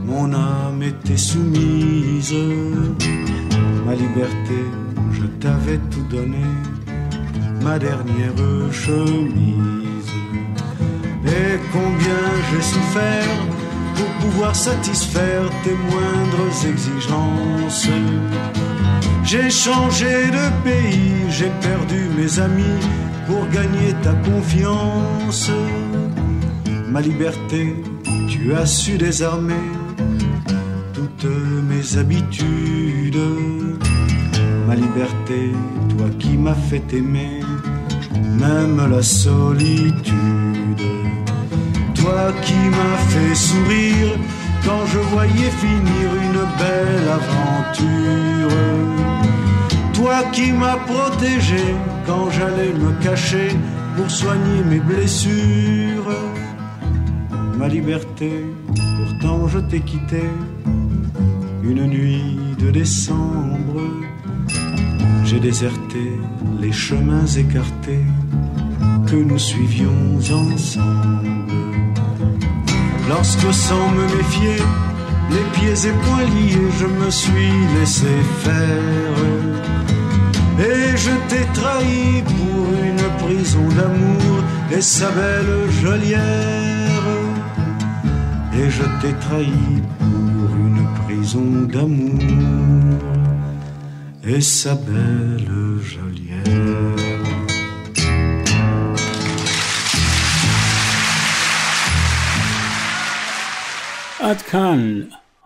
Mon 0.03 0.33
âme 0.33 0.83
était 0.83 1.23
soumise, 1.29 2.35
ma 3.91 3.97
liberté, 3.97 4.59
je 5.11 5.25
t'avais 5.41 5.79
tout 5.91 6.05
donné, 6.09 6.45
ma 7.61 7.77
dernière 7.77 8.33
chemise. 8.71 10.11
Et 11.25 11.59
combien 11.73 12.23
j'ai 12.47 12.61
souffert 12.61 13.35
pour 13.95 14.09
pouvoir 14.21 14.55
satisfaire 14.55 15.43
tes 15.63 15.75
moindres 15.89 16.55
exigences. 16.71 17.89
J'ai 19.25 19.49
changé 19.49 20.13
de 20.37 20.45
pays, 20.63 21.29
j'ai 21.29 21.51
perdu 21.67 22.01
mes 22.17 22.39
amis 22.39 22.79
pour 23.27 23.43
gagner 23.49 23.93
ta 24.03 24.13
confiance. 24.29 25.51
Ma 26.89 27.01
liberté, 27.01 27.75
tu 28.29 28.53
as 28.53 28.65
su 28.65 28.97
désarmer 28.97 29.65
toutes 30.93 31.31
mes 31.69 31.97
habitudes. 31.97 33.70
Ma 34.71 34.77
liberté, 34.77 35.51
toi 35.89 36.07
qui 36.17 36.37
m'as 36.37 36.53
fait 36.69 36.93
aimer, 36.93 37.41
même 38.39 38.79
la 38.89 39.01
solitude. 39.01 40.15
Toi 41.93 42.31
qui 42.41 42.61
m'as 42.75 43.01
fait 43.11 43.35
sourire 43.35 44.13
quand 44.65 44.85
je 44.85 44.99
voyais 45.13 45.51
finir 45.63 46.07
une 46.27 46.43
belle 46.61 47.09
aventure. 47.19 48.57
Toi 49.93 50.23
qui 50.31 50.53
m'as 50.53 50.77
protégé 50.77 51.75
quand 52.07 52.29
j'allais 52.29 52.71
me 52.71 52.93
cacher 53.03 53.49
pour 53.97 54.09
soigner 54.09 54.63
mes 54.69 54.79
blessures. 54.79 56.15
Ma 57.57 57.67
liberté, 57.67 58.45
pourtant 58.97 59.49
je 59.49 59.59
t'ai 59.59 59.81
quitté 59.81 60.23
une 61.61 61.87
nuit 61.87 62.37
de 62.57 62.71
décembre. 62.71 64.10
J'ai 65.31 65.39
déserté 65.39 66.19
les 66.59 66.73
chemins 66.73 67.25
écartés 67.25 68.05
que 69.07 69.15
nous 69.15 69.39
suivions 69.39 70.17
ensemble. 70.17 71.53
Lorsque 73.07 73.53
sans 73.53 73.91
me 73.91 74.03
méfier, 74.17 74.57
les 75.29 75.45
pieds 75.53 75.87
et 75.87 75.93
poings 76.03 76.25
liés, 76.35 76.71
je 76.77 76.85
me 76.85 77.09
suis 77.09 77.53
laissé 77.79 78.13
faire. 78.43 79.19
Et 80.59 80.97
je 80.97 81.11
t'ai 81.29 81.45
trahi 81.53 82.23
pour 82.23 82.65
une 82.89 83.25
prison 83.25 83.65
d'amour 83.77 84.43
et 84.69 84.81
sa 84.81 85.09
belle 85.11 85.71
geôlière. 85.81 87.07
Et 88.53 88.69
je 88.69 88.83
t'ai 88.99 89.13
trahi 89.13 89.81
pour 89.97 90.49
une 90.57 90.85
prison 91.05 91.47
d'amour 91.71 92.70
et 94.23 94.41
sa 94.41 94.75
belle 94.75 95.49
geôlière. 95.81 96.51
עד 104.19 104.41
כאן 104.41 105.01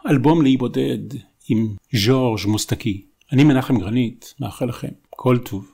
אלבום 0.10 0.42
לאי 0.42 0.58
בודד 0.58 0.98
עם 1.50 1.76
ז'ורג' 1.94 2.40
מוסטקי. 2.48 3.02
אני 3.32 3.44
מנחם 3.44 3.78
גרנית, 3.80 4.34
מאחל 4.40 4.66
לכם 4.66 4.88
כל 5.10 5.38
טוב. 5.38 5.72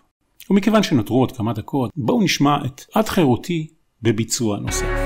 ומכיוון 0.49 0.83
שנותרו 0.83 1.19
עוד 1.19 1.31
כמה 1.31 1.53
דקות, 1.53 1.91
בואו 1.95 2.21
נשמע 2.23 2.57
את 2.65 2.81
עד 2.93 3.09
חירותי 3.09 3.67
בביצוע 4.01 4.57
נוסף. 4.57 5.00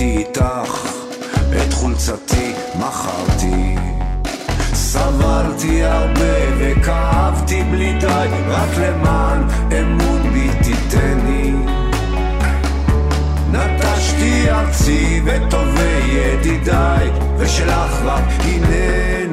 בריתי 0.00 0.18
איתך, 0.18 0.96
את 1.50 1.72
חולצתי 1.72 2.52
מכרתי. 2.78 3.76
סבלתי 4.74 5.84
הרבה 5.84 6.34
וכאבתי 6.58 7.62
בלי 7.62 7.92
די, 8.00 8.28
רק 8.48 8.68
למען 8.78 9.42
אמון 9.80 10.32
בי 10.32 10.48
תיתני. 10.62 11.52
נטשתי 13.52 14.50
ארצי 14.50 15.20
וטובי 15.24 16.00
ידידיי, 16.08 17.10
ושלך 17.38 18.02
רק 18.04 18.24
הנני. 18.44 19.29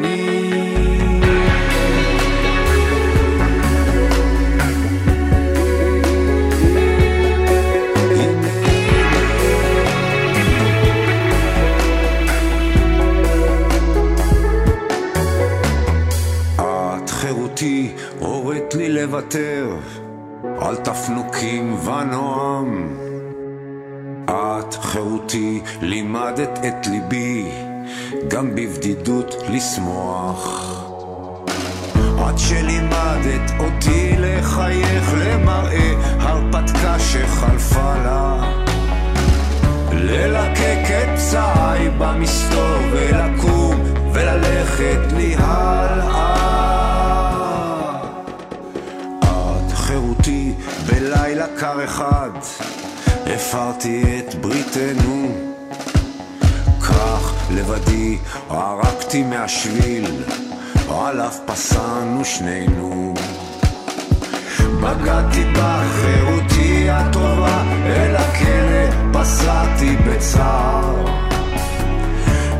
לוותר 19.01 19.75
על 20.61 20.75
תפנוקים 20.75 21.75
ונועם. 21.79 22.97
את 24.29 24.73
חירותי 24.73 25.61
לימדת 25.81 26.59
את 26.67 26.87
ליבי 26.87 27.51
גם 28.27 28.55
בבדידות 28.55 29.35
לשמוח. 29.49 30.63
עד 32.19 32.37
שלימדת 32.37 33.51
אותי 33.59 34.15
לחייך 34.19 35.13
למראה 35.17 35.93
הרפתקה 36.19 36.99
שחלפה 36.99 37.95
לה. 38.03 38.51
ללקק 39.91 40.83
את 40.87 41.19
פצעי 41.19 41.89
במסתור 41.97 42.77
ולקום 42.91 43.83
וללכת 44.13 45.11
לי 45.17 45.35
הלאה. 45.37 46.46
בלילה 51.37 51.57
קר 51.59 51.83
אחד. 51.83 52.29
הפרתי 53.25 54.19
את 54.19 54.35
בריתנו. 54.35 55.35
כך 56.81 57.33
לבדי 57.51 58.17
ערקתי 58.49 59.23
מהשביל 59.23 60.23
עליו 60.89 61.31
פסענו 61.45 62.25
שנינו. 62.25 63.13
בגדתי 64.81 65.43
בחירותי 65.53 66.89
הטובה 66.89 67.63
אל 67.85 68.15
הכלא 68.15 69.11
פסעתי 69.13 69.95
בצער. 69.95 71.05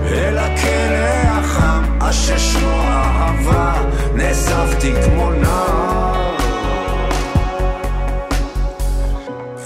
אל 0.06 0.38
הכלא 0.38 1.30
החם 1.30 1.84
אשר 2.00 2.38
שמו 2.38 2.82
אהבה 2.82 3.82
נאספתי 4.14 4.94
כמו 5.06 5.32
נער 5.32 6.17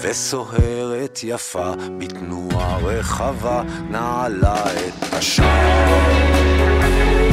וסוהרת 0.02 1.18
יפה 1.22 1.72
בתנועה 1.98 2.78
רחבה 2.78 3.62
נעלה 3.90 4.64
את 4.72 5.12
השער 5.12 7.31